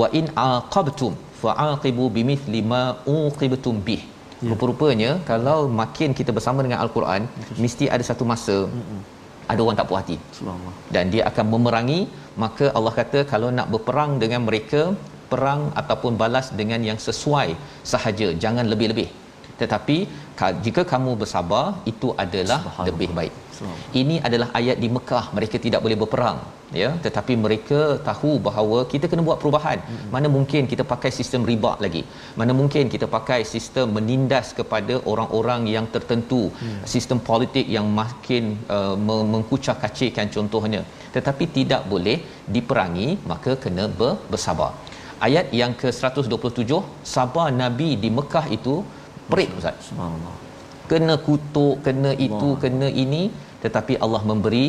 wa 0.00 0.06
in 0.18 0.26
aqabtum 0.48 1.12
fa'aqibu 1.42 2.06
bimithli 2.16 2.62
ma 2.72 2.82
uqibtum 3.18 3.76
bih. 3.88 4.02
Ya. 4.44 4.50
rupa-rupanya 4.50 5.10
kalau 5.30 5.56
makin 5.80 6.10
kita 6.18 6.30
bersama 6.36 6.64
dengan 6.64 6.78
al-Quran 6.84 7.22
mesti 7.62 7.84
ada 7.94 8.04
satu 8.10 8.24
masa 8.30 8.54
mm-hmm 8.64 9.19
ada 9.52 9.60
orang 9.64 9.78
tak 9.80 9.88
puas 9.90 10.00
hati. 10.02 10.16
Dan 10.94 11.04
dia 11.14 11.22
akan 11.30 11.46
memerangi 11.54 12.00
maka 12.44 12.66
Allah 12.76 12.92
kata 13.00 13.18
kalau 13.32 13.48
nak 13.58 13.68
berperang 13.74 14.12
dengan 14.22 14.42
mereka 14.48 14.82
perang 15.32 15.62
ataupun 15.80 16.12
balas 16.20 16.46
dengan 16.60 16.80
yang 16.88 16.98
sesuai 17.08 17.48
sahaja 17.92 18.28
jangan 18.44 18.66
lebih-lebih. 18.72 19.08
Tetapi 19.60 19.96
ka- 20.38 20.54
jika 20.64 20.82
kamu 20.92 21.10
bersabar 21.20 21.64
itu 21.92 22.08
adalah 22.24 22.60
lebih 22.88 23.10
baik. 23.18 23.34
Ini 24.00 24.16
adalah 24.26 24.48
ayat 24.60 24.76
di 24.82 24.88
Mekah. 24.96 25.24
Mereka 25.36 25.56
tidak 25.66 25.80
boleh 25.84 25.98
berperang 26.02 26.38
ya 26.82 26.88
tetapi 27.04 27.34
mereka 27.44 27.80
tahu 28.08 28.32
bahawa 28.46 28.78
kita 28.92 29.06
kena 29.10 29.22
buat 29.28 29.38
perubahan. 29.42 29.78
Hmm. 29.88 30.08
mana 30.14 30.28
mungkin 30.36 30.62
kita 30.72 30.84
pakai 30.92 31.10
sistem 31.18 31.42
riba 31.50 31.72
lagi? 31.84 32.02
Mana 32.40 32.52
mungkin 32.60 32.92
kita 32.94 33.06
pakai 33.16 33.40
sistem 33.52 33.86
menindas 33.96 34.48
kepada 34.58 34.96
orang-orang 35.12 35.62
yang 35.74 35.88
tertentu? 35.94 36.42
Hmm. 36.60 36.80
sistem 36.94 37.18
politik 37.30 37.66
yang 37.76 37.86
makin 38.02 38.44
uh, 38.76 38.96
mengkucar 39.32 39.76
kacirkan 39.84 40.28
contohnya. 40.36 40.82
Tetapi 41.16 41.44
tidak 41.58 41.82
boleh 41.92 42.16
diperangi 42.54 43.08
maka 43.32 43.54
kena 43.64 43.86
ber- 44.00 44.18
bersabar. 44.32 44.72
Ayat 45.26 45.46
yang 45.60 45.72
ke-127 45.80 46.72
sabar 47.14 47.48
nabi 47.62 47.88
di 48.02 48.08
Mekah 48.18 48.46
itu 48.56 48.74
perit 49.30 49.50
ustaz. 49.58 49.88
Subhanallah. 49.88 50.36
Kena 50.90 51.14
kutuk 51.26 51.74
kena 51.86 52.12
itu 52.26 52.48
Allah. 52.50 52.60
kena 52.62 52.88
ini 53.02 53.22
tetapi 53.64 53.94
Allah 54.04 54.22
memberi 54.30 54.64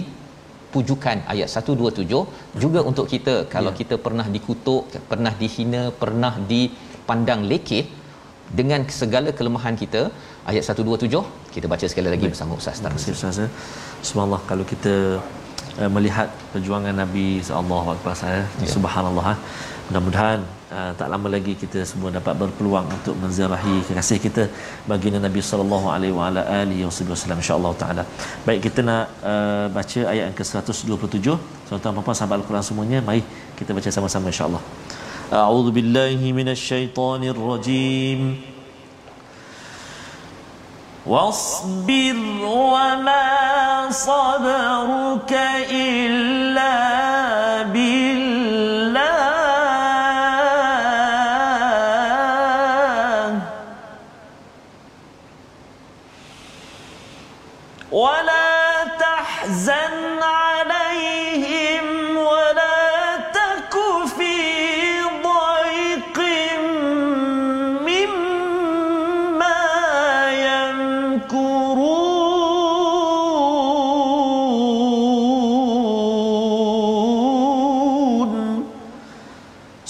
pujukan 0.76 1.18
ayat 1.34 1.50
127 1.62 2.60
juga 2.64 2.80
untuk 2.90 3.06
kita 3.14 3.36
kalau 3.56 3.72
ya. 3.74 3.78
kita 3.80 3.96
pernah 4.06 4.28
dikutuk 4.36 4.84
pernah 5.12 5.34
dihina 5.42 5.84
pernah 6.04 6.34
dipandang 6.52 7.44
lekeh 7.52 7.84
dengan 8.60 8.82
segala 9.02 9.30
kelemahan 9.40 9.76
kita 9.84 10.02
ayat 10.52 10.64
127 10.74 11.22
kita 11.56 11.66
baca 11.74 11.86
sekali 11.92 12.10
lagi 12.14 12.26
bersama 12.34 12.60
ustaz 12.62 12.80
terima 12.84 12.98
kasih 12.98 13.14
ustaz 13.18 13.40
ya. 13.44 13.48
subhanallah 14.08 14.42
kalau 14.52 14.66
kita 14.74 14.96
uh, 15.82 15.92
melihat 15.96 16.30
perjuangan 16.54 16.96
nabi 17.04 17.28
sallallahu 17.50 17.88
alaihi 17.94 18.08
wasallam 18.12 18.48
ya. 18.66 18.72
subhanallah 18.76 19.26
ha. 19.32 19.36
mudah-mudahan 19.91 20.39
uh, 20.77 20.91
tak 20.99 21.09
lama 21.13 21.29
lagi 21.35 21.53
kita 21.63 21.81
semua 21.91 22.11
dapat 22.19 22.35
berpeluang 22.41 22.87
untuk 22.97 23.15
menziarahi 23.23 23.75
kekasih 23.89 24.19
kita 24.27 24.43
baginda 24.91 25.21
Nabi 25.27 25.41
sallallahu 25.49 25.87
alaihi 25.95 26.15
wa 26.19 26.25
ala 26.29 26.43
alihi 26.63 26.83
wasallam 26.89 27.39
insyaallah 27.43 27.73
taala. 27.83 28.03
Baik 28.47 28.61
kita 28.67 28.83
nak 28.89 29.05
uh, 29.33 29.67
baca 29.77 30.01
ayat 30.13 30.25
yang 30.29 30.37
ke-127. 30.41 31.27
Tuan-tuan 31.69 32.03
puan 32.07 32.17
sahabat 32.19 32.43
Al-Quran 32.43 32.67
semuanya, 32.71 32.99
mari 33.09 33.23
kita 33.61 33.71
baca 33.79 33.89
sama-sama 33.97 34.29
insyaallah. 34.35 34.63
A'udzu 35.31 35.71
billahi 35.79 36.35
minasyaitonir 36.41 37.39
rajim. 37.53 38.21
واصبر 41.07 42.19
وما 42.43 43.27
صبرك 43.91 45.33
إلا 45.71 46.75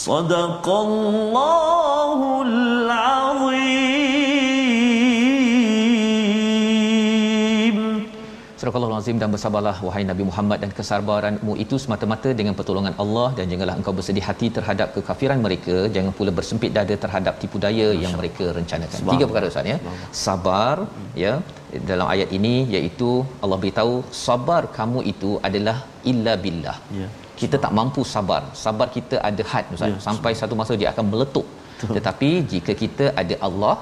صدق 0.01 0.67
الله 0.87 2.19
العظيم 2.47 3.97
Surah 8.61 8.81
Al-Azim 8.87 9.17
dan 9.23 9.29
bersabarlah 9.35 9.75
wahai 9.87 10.03
Nabi 10.11 10.25
Muhammad 10.29 10.59
dan 10.63 10.71
kesabaranmu 10.79 11.53
itu 11.65 11.77
semata-mata 11.83 12.31
dengan 12.39 12.55
pertolongan 12.59 12.95
Allah 13.03 13.27
dan 13.39 13.47
janganlah 13.53 13.75
engkau 13.81 13.93
bersedih 13.99 14.25
hati 14.29 14.49
terhadap 14.57 14.89
kekafiran 14.95 15.39
mereka 15.45 15.77
jangan 15.97 16.13
pula 16.19 16.33
bersempit 16.39 16.73
dada 16.79 16.97
terhadap 17.05 17.35
tipu 17.43 17.59
daya 17.65 17.89
Masya. 17.91 18.01
yang 18.03 18.13
mereka 18.21 18.47
rencanakan. 18.59 18.99
Sebab. 19.01 19.13
Tiga 19.15 19.27
perkara 19.29 19.51
Ustaz 19.53 19.73
ya. 19.73 19.79
Sabar 20.25 20.77
ya 21.25 21.35
dalam 21.91 22.07
ayat 22.15 22.33
ini 22.39 22.55
iaitu 22.77 23.11
Allah 23.45 23.61
beritahu 23.65 23.95
sabar 24.25 24.63
kamu 24.79 25.03
itu 25.13 25.31
adalah 25.51 25.77
illa 26.13 26.35
billah. 26.47 26.77
Ya 27.01 27.09
kita 27.42 27.58
tak 27.66 27.74
mampu 27.80 28.02
sabar 28.14 28.42
sabar 28.64 28.88
kita 28.98 29.16
ada 29.30 29.44
had 29.52 29.66
ustaz 29.76 29.94
ya, 29.94 30.00
sampai 30.08 30.32
satu 30.42 30.58
masa 30.62 30.76
dia 30.82 30.90
akan 30.94 31.06
meletup 31.14 31.48
Betul. 31.80 31.96
tetapi 31.98 32.30
jika 32.52 32.74
kita 32.84 33.06
ada 33.22 33.38
Allah 33.48 33.78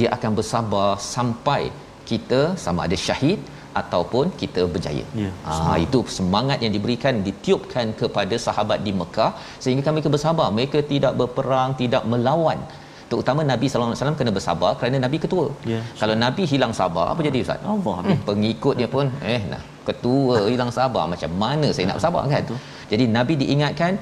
dia 0.00 0.08
akan 0.16 0.30
bersabar 0.40 0.88
sampai 1.14 1.62
kita 2.10 2.40
sama 2.64 2.80
ada 2.86 2.96
syahid 3.06 3.40
ataupun 3.80 4.26
kita 4.40 4.62
berjaya. 4.74 5.04
Ya, 5.22 5.30
ha, 5.46 5.74
itu 5.84 5.98
semangat 6.18 6.58
yang 6.64 6.72
diberikan 6.76 7.22
ditiupkan 7.26 7.86
kepada 8.00 8.34
sahabat 8.46 8.78
di 8.86 8.92
Mekah 9.00 9.32
sehingga 9.64 9.94
mereka 9.94 10.10
bersabar. 10.16 10.48
Mereka 10.58 10.78
tidak 10.92 11.14
berperang, 11.20 11.70
tidak 11.82 12.04
melawan. 12.12 12.60
Terutama 13.12 13.40
Nabi 13.52 13.66
sallallahu 13.66 13.90
alaihi 13.90 14.00
wasallam 14.00 14.18
kena 14.20 14.32
bersabar 14.38 14.70
kerana 14.80 14.96
Nabi 15.04 15.18
ketua. 15.24 15.46
Ya, 15.72 15.80
Kalau 16.00 16.14
Nabi 16.24 16.42
hilang 16.52 16.74
sabar, 16.80 17.06
apa 17.12 17.20
jadi 17.28 17.38
ustaz? 17.44 17.70
Allah. 17.74 17.96
Hmm, 18.06 18.20
pengikutnya 18.28 18.88
pun 18.94 19.06
eh 19.34 19.40
nah, 19.52 19.62
ketua 19.88 20.36
hilang 20.52 20.70
sabar 20.78 21.04
macam 21.14 21.32
mana 21.44 21.70
saya 21.76 21.86
nak 21.90 21.98
bersabar 22.00 22.22
kan? 22.32 22.44
Betul. 22.44 22.60
Jadi 22.92 23.04
Nabi 23.16 23.34
diingatkan 23.42 23.92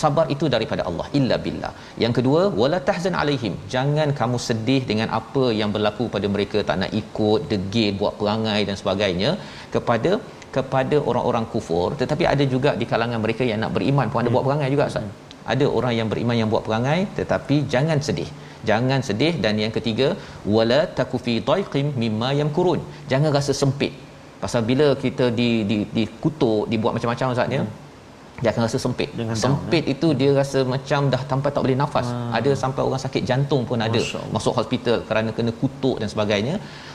sabar 0.00 0.24
itu 0.34 0.46
daripada 0.54 0.82
Allah 0.88 1.06
illa 1.18 1.36
billah. 1.44 1.72
Yang 2.04 2.12
kedua, 2.18 2.40
wala 2.60 2.78
tahzan 2.88 3.14
alaihim. 3.20 3.54
Jangan 3.74 4.08
kamu 4.20 4.38
sedih 4.48 4.82
dengan 4.90 5.08
apa 5.20 5.44
yang 5.60 5.70
berlaku 5.76 6.06
pada 6.16 6.28
mereka 6.34 6.60
tak 6.70 6.78
nak 6.82 6.92
ikut, 7.02 7.40
degil, 7.52 7.90
buat 8.00 8.14
perangai 8.20 8.60
dan 8.70 8.76
sebagainya 8.82 9.30
kepada 9.76 10.12
kepada 10.56 10.96
orang-orang 11.10 11.44
kufur 11.52 11.88
tetapi 12.00 12.24
ada 12.32 12.44
juga 12.52 12.70
di 12.80 12.86
kalangan 12.92 13.20
mereka 13.24 13.42
yang 13.48 13.58
nak 13.62 13.72
beriman 13.76 14.06
pun 14.12 14.20
ada 14.20 14.28
hmm. 14.28 14.36
buat 14.36 14.44
perangai 14.48 14.68
juga 14.74 14.86
Ustaz. 14.92 15.04
Hmm. 15.04 15.27
Ada 15.52 15.66
orang 15.78 15.92
yang 15.98 16.08
beriman 16.12 16.36
yang 16.40 16.50
buat 16.52 16.62
perangai 16.66 17.00
tetapi 17.18 17.56
jangan 17.74 17.98
sedih. 18.08 18.30
Jangan 18.68 19.00
sedih. 19.08 19.32
Dan 19.44 19.54
yang 19.64 19.72
ketiga 19.78 20.08
wala 20.56 20.80
takufi 21.00 21.36
daiqim 21.50 21.88
mimma 22.02 22.30
yamkurun. 22.40 22.80
Jangan 23.12 23.32
rasa 23.38 23.54
sempit. 23.62 23.92
Pasal 24.42 24.62
bila 24.70 24.88
kita 25.04 25.26
di 25.38 25.50
di 25.70 25.76
dikutuk, 25.96 26.62
dibuat 26.72 26.92
macam-macam 26.96 27.34
Ustaz 27.36 27.54
ya. 27.58 27.62
Hmm. 27.62 27.76
Dia 28.42 28.50
akan 28.52 28.62
rasa 28.66 28.78
sempit. 28.82 29.10
Dengan 29.20 29.36
sempit 29.44 29.84
down, 29.84 29.92
itu 29.94 30.08
dia 30.20 30.30
rasa 30.40 30.58
macam 30.72 31.00
dah 31.12 31.22
sampai 31.30 31.50
tak 31.54 31.62
boleh 31.64 31.78
nafas. 31.80 32.08
Hmm. 32.10 32.36
ada 32.38 32.50
sampai 32.62 32.82
orang 32.88 33.02
sakit 33.04 33.22
jantung 33.30 33.62
pun 33.70 33.82
ada. 33.86 34.02
Masuk 34.36 34.54
hospital 34.60 34.98
kerana 35.08 35.30
kena 35.38 35.52
kutuk 35.62 35.96
dan 36.02 36.10
sebagainya. 36.14 36.54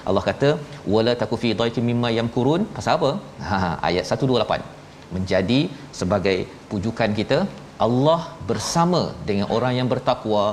Allah 0.10 0.24
kata 0.30 0.52
wala 0.94 1.14
takufi 1.24 1.52
dhaiti 1.60 1.84
mimma 1.90 2.12
yamkurun. 2.20 2.64
Pasal 2.78 2.94
apa? 3.00 3.12
Ha, 3.50 3.58
ha 3.64 3.72
ayat 3.90 4.08
128 4.08 4.84
menjadi 5.16 5.60
sebagai 6.00 6.38
pujukan 6.72 7.12
kita 7.20 7.40
Allah 7.88 8.20
bersama 8.50 9.02
dengan 9.28 9.48
orang 9.56 9.74
yang 9.80 9.88
bertakwa. 9.94 10.46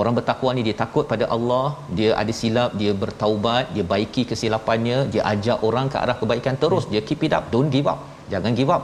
Orang 0.00 0.14
bertakwa 0.18 0.50
ni 0.56 0.62
dia 0.66 0.74
takut 0.82 1.04
pada 1.10 1.24
Allah 1.34 1.78
dia 1.98 2.18
ada 2.20 2.32
silap 2.38 2.70
dia 2.80 2.92
bertaubat 3.02 3.70
dia 3.74 3.84
baiki 3.92 4.22
kesilapannya 4.30 4.96
dia 5.12 5.22
ajak 5.32 5.58
orang 5.68 5.86
ke 5.92 5.96
arah 6.02 6.16
kebaikan 6.20 6.56
terus. 6.62 6.84
Hmm. 6.84 6.92
dia 6.94 7.02
keep 7.08 7.22
it 7.26 7.34
up 7.38 7.44
don't 7.54 7.70
give 7.74 7.86
up. 7.92 8.00
Jangan 8.32 8.52
give 8.58 8.72
up. 8.76 8.82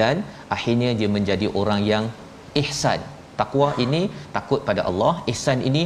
Dan 0.00 0.22
akhirnya 0.56 0.90
dia 1.00 1.08
menjadi 1.16 1.46
orang 1.60 1.82
yang 1.92 2.04
ihsan. 2.62 3.00
Takwa 3.40 3.68
ini 3.84 4.02
takut 4.36 4.62
pada 4.68 4.82
Allah. 4.90 5.12
Ihsan 5.32 5.60
ini 5.68 5.82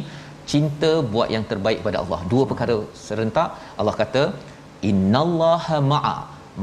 cinta 0.52 0.92
buat 1.12 1.28
yang 1.34 1.44
terbaik 1.50 1.80
pada 1.86 1.98
Allah. 2.02 2.20
Dua 2.32 2.44
perkara 2.50 2.76
serentak. 3.04 3.50
Allah 3.80 3.94
kata 4.02 4.24
innallaha 4.90 5.78
ma'a. 5.92 6.16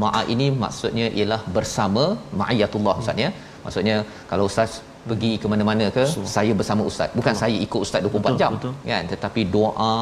Ma'a 0.04 0.22
ini 0.34 0.48
maksudnya 0.64 1.08
ialah 1.18 1.42
bersama 1.58 2.04
ma'iyatullah 2.42 2.96
ustaz 3.02 3.24
ya 3.26 3.32
maksudnya 3.66 3.98
kalau 4.32 4.46
ustaz 4.52 4.72
pergi 5.10 5.32
ke 5.42 5.48
mana-mana 5.52 5.86
ke 5.98 6.04
so. 6.14 6.24
saya 6.38 6.52
bersama 6.60 6.82
ustaz 6.90 7.10
bukan 7.20 7.34
betul. 7.34 7.42
saya 7.44 7.58
ikut 7.66 7.80
ustaz 7.86 8.02
24 8.08 8.18
betul, 8.18 8.40
jam 8.42 8.52
betul. 8.58 8.74
kan 8.92 9.06
tetapi 9.14 9.42
doa 9.56 9.96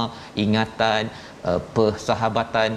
ingatan 0.46 1.04
uh, 1.50 1.60
persahabatan 1.78 2.72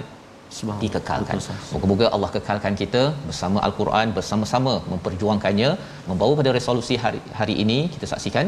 dikekalkan. 0.81 1.37
Moga-moga 1.73 2.05
Allah 2.15 2.29
kekalkan 2.35 2.73
kita 2.81 3.01
bersama 3.27 3.57
Al-Quran 3.67 4.07
bersama-sama 4.17 4.73
memperjuangkannya 4.91 5.69
membawa 6.09 6.33
pada 6.39 6.51
resolusi 6.57 6.95
hari 7.03 7.19
hari 7.39 7.55
ini 7.63 7.77
kita 7.93 8.07
saksikan 8.11 8.47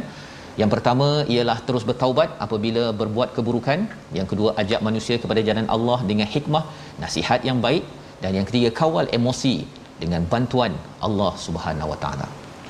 yang 0.61 0.69
pertama 0.73 1.07
ialah 1.33 1.57
terus 1.67 1.83
bertaubat 1.89 2.29
apabila 2.45 2.83
berbuat 2.99 3.29
keburukan. 3.37 3.79
Yang 4.17 4.27
kedua 4.31 4.49
ajak 4.61 4.81
manusia 4.87 5.15
kepada 5.23 5.41
jalan 5.49 5.67
Allah 5.75 5.99
dengan 6.09 6.27
hikmah, 6.35 6.63
nasihat 7.03 7.41
yang 7.49 7.59
baik 7.65 7.83
dan 8.23 8.31
yang 8.37 8.45
ketiga 8.49 8.69
kawal 8.79 9.05
emosi 9.17 9.55
dengan 9.97 10.21
bantuan 10.29 10.73
Allah 11.01 11.33
Subhanahu 11.35 11.93
wa 11.93 11.97
taala. 11.97 12.27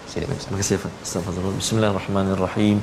Silakan. 0.07 0.39
Terima 0.39 0.57
kasih. 0.63 0.79
Assalamualaikum. 1.03 1.59
Bismillahirrahmanirrahim. 1.59 2.77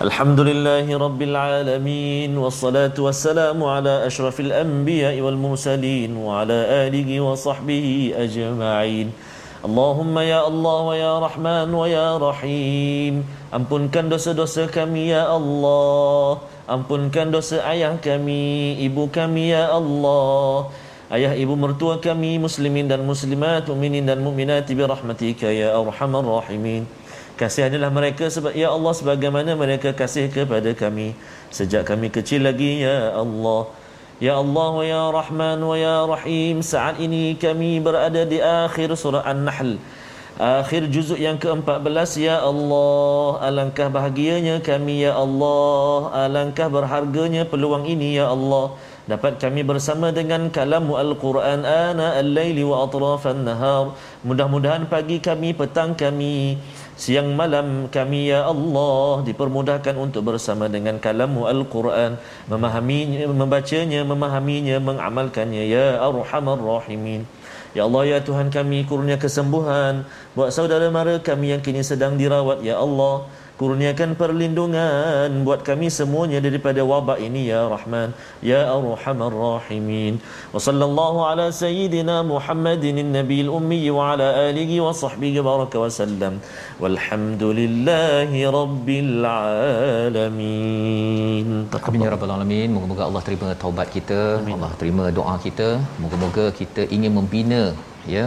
Alhamdulillahirabbil 0.00 1.36
alamin 1.36 2.32
wassalatu 2.32 3.04
wassalamu 3.04 3.68
ala 3.68 4.08
asyrafil 4.08 4.48
anbiya 4.48 5.12
wal 5.20 5.36
mursalin 5.36 6.16
wa 6.16 6.40
ala 6.40 6.88
alihi 6.88 7.20
wa 7.20 7.36
sahbihi 7.36 8.16
ajma'in. 8.16 9.12
Allahumma 9.60 10.24
ya 10.24 10.40
Allah 10.48 10.78
wa 10.88 10.94
ya 10.96 11.14
Rahman 11.20 11.68
wa 11.68 11.84
ya 11.84 12.16
Rahim. 12.16 13.28
Ampunkan 13.52 14.08
dosa-dosa 14.08 14.72
kami 14.72 15.12
ya 15.12 15.28
Allah. 15.28 16.40
Ampunkan 16.64 17.28
dosa 17.28 17.60
ayah 17.68 17.92
kami, 18.00 18.80
ibu 18.80 19.04
kami 19.12 19.52
ya 19.52 19.68
Allah. 19.68 20.72
Ayah 21.10 21.34
ibu 21.34 21.58
mertua 21.58 21.98
kami 21.98 22.38
muslimin 22.38 22.86
dan 22.86 23.02
muslimat, 23.02 23.66
mukminin 23.66 24.06
dan 24.06 24.22
mukminat 24.22 24.70
bi 24.70 24.78
rahmatika 24.78 25.50
ya 25.50 25.74
arhamar 25.74 26.22
rahimin. 26.22 26.86
Kasihanilah 27.34 27.90
mereka 27.90 28.30
sebab 28.30 28.54
ya 28.54 28.70
Allah 28.70 28.94
sebagaimana 28.94 29.58
mereka 29.58 29.90
kasih 29.90 30.30
kepada 30.30 30.70
kami. 30.70 31.18
Sejak 31.50 31.82
kami 31.90 32.14
kecil 32.14 32.46
lagi 32.46 32.86
ya 32.86 33.10
Allah. 33.18 33.66
Ya 34.22 34.38
Allah 34.38 34.72
ya 34.86 35.02
Rahman 35.10 35.64
ya 35.80 36.04
Rahim 36.04 36.60
Saat 36.60 37.00
ini 37.02 37.34
kami 37.34 37.82
berada 37.82 38.22
di 38.22 38.38
akhir 38.38 38.94
surah 38.94 39.26
An-Nahl. 39.26 39.82
Akhir 40.38 40.86
juzuk 40.94 41.18
yang 41.18 41.42
ke-14 41.42 42.22
Ya 42.22 42.38
Allah. 42.38 43.42
Alangkah 43.42 43.90
bahagianya 43.90 44.62
kami 44.62 45.10
Ya 45.10 45.18
Allah. 45.18 46.06
Alangkah 46.28 46.70
berharganya 46.70 47.42
peluang 47.50 47.88
ini 47.90 48.14
Ya 48.14 48.30
Allah 48.30 48.78
Dapat 49.08 49.40
kami 49.40 49.64
bersama 49.64 50.12
dengan 50.12 50.52
kalamu 50.52 51.00
Al-Quran 51.00 51.64
Ana 51.64 52.20
al-layli 52.20 52.60
wa 52.66 52.84
atrafan 52.84 53.48
nahar. 53.48 53.96
Mudah-mudahan 54.26 54.88
pagi 54.92 55.22
kami, 55.22 55.56
petang 55.56 55.96
kami 55.96 56.60
Siang 57.00 57.32
malam 57.32 57.88
kami 57.88 58.28
ya 58.28 58.44
Allah 58.44 59.24
dipermudahkan 59.24 59.96
untuk 59.96 60.28
bersama 60.28 60.68
dengan 60.68 61.00
kalamu 61.00 61.48
Al-Quran. 61.48 62.20
Memahaminya, 62.44 63.24
membacanya, 63.24 64.04
memahaminya, 64.04 64.76
mengamalkannya 64.84 65.64
ya 65.64 65.96
Arhamar 65.96 66.60
Rahimin. 66.60 67.24
Ya 67.72 67.88
Allah 67.88 68.04
ya 68.04 68.18
Tuhan 68.20 68.52
kami 68.52 68.84
kurnia 68.84 69.16
kesembuhan 69.16 70.04
buat 70.36 70.52
saudara 70.52 70.92
mara 70.92 71.16
kami 71.16 71.56
yang 71.56 71.64
kini 71.64 71.80
sedang 71.80 72.20
dirawat 72.20 72.60
ya 72.60 72.76
Allah 72.76 73.24
kurniakan 73.60 74.10
perlindungan 74.20 75.28
buat 75.46 75.60
kami 75.68 75.86
semuanya 75.96 76.38
daripada 76.46 76.80
wabak 76.90 77.18
ini 77.26 77.42
ya 77.52 77.60
Rahman 77.72 78.08
ya 78.50 78.60
Arhamar 78.74 79.34
Rahimin. 79.46 80.14
Wa 80.54 80.60
sallallahu 80.66 81.18
ala 81.30 81.46
sayyidina 81.62 82.16
Muhammadin 82.32 82.98
nabiyil 83.18 83.50
ummi 83.58 83.80
wa 83.96 84.02
ala 84.12 84.28
alihi 84.48 84.76
wa 84.86 84.92
sahbihi 85.02 85.44
baraka 85.48 85.76
wa 85.84 85.90
sallam. 86.00 86.34
Walhamdulillahi 86.84 88.40
rabbil 88.58 89.12
alamin. 89.34 91.48
Amin 91.88 92.00
ya 92.06 92.12
rabbal 92.16 92.34
alamin. 92.38 92.68
Moga-moga 92.76 93.04
Allah 93.08 93.22
terima 93.28 93.48
taubat 93.64 93.88
kita 93.96 94.20
Amin. 94.40 94.54
Allah 94.56 94.72
terima 94.82 95.04
doa 95.20 95.36
kita. 95.46 95.68
Moga-moga 96.04 96.46
kita 96.60 96.82
ingin 96.96 97.12
membina 97.18 97.62
ya 98.16 98.24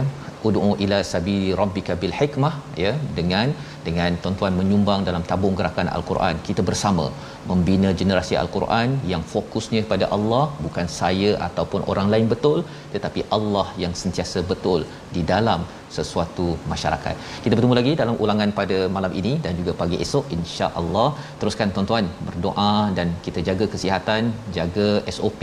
ud'u 0.48 0.70
ila 0.84 0.98
sabili 1.12 1.50
rabbika 1.60 1.94
bil 2.02 2.14
hikmah 2.20 2.54
ya 2.84 2.92
dengan 3.18 3.48
dengan 3.86 4.12
tuan-tuan 4.22 4.54
menyumbang 4.60 5.00
dalam 5.08 5.22
tabung 5.30 5.54
gerakan 5.60 5.88
al-Quran 5.96 6.36
kita 6.48 6.62
bersama 6.70 7.06
membina 7.50 7.90
generasi 8.00 8.34
al-Quran 8.42 8.90
yang 9.12 9.22
fokusnya 9.32 9.82
pada 9.92 10.08
Allah 10.16 10.44
bukan 10.66 10.88
saya 11.00 11.30
ataupun 11.48 11.82
orang 11.92 12.10
lain 12.14 12.28
betul 12.34 12.58
tetapi 12.94 13.22
Allah 13.38 13.66
yang 13.84 13.94
sentiasa 14.02 14.40
betul 14.52 14.82
di 15.16 15.22
dalam 15.32 15.62
sesuatu 15.96 16.46
masyarakat. 16.72 17.14
Kita 17.44 17.52
bertemu 17.56 17.74
lagi 17.78 17.92
dalam 18.00 18.16
ulangan 18.24 18.50
pada 18.60 18.78
malam 18.96 19.12
ini 19.20 19.32
dan 19.44 19.52
juga 19.60 19.72
pagi 19.82 19.98
esok 20.04 20.26
insya-Allah. 20.36 21.08
Teruskan 21.40 21.70
tuan-tuan 21.76 22.06
berdoa 22.28 22.72
dan 22.98 23.10
kita 23.26 23.42
jaga 23.48 23.66
kesihatan, 23.74 24.32
jaga 24.58 24.88
SOP 25.16 25.42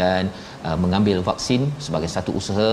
dan 0.00 0.24
uh, 0.66 0.76
mengambil 0.84 1.18
vaksin 1.30 1.62
sebagai 1.86 2.10
satu 2.16 2.32
usaha 2.40 2.70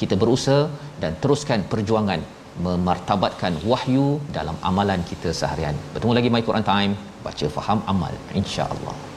kita 0.00 0.14
berusaha 0.22 0.70
dan 1.02 1.18
teruskan 1.22 1.66
perjuangan 1.72 2.22
memartabatkan 2.66 3.62
wahyu 3.70 4.18
dalam 4.34 4.56
amalan 4.62 5.02
kita 5.10 5.30
seharian. 5.30 5.74
Bertemu 5.94 6.12
lagi 6.18 6.28
My 6.30 6.42
Quran 6.42 6.66
Time, 6.66 6.92
baca 7.26 7.46
faham 7.56 7.78
amal 7.86 8.14
insya-Allah. 8.34 9.07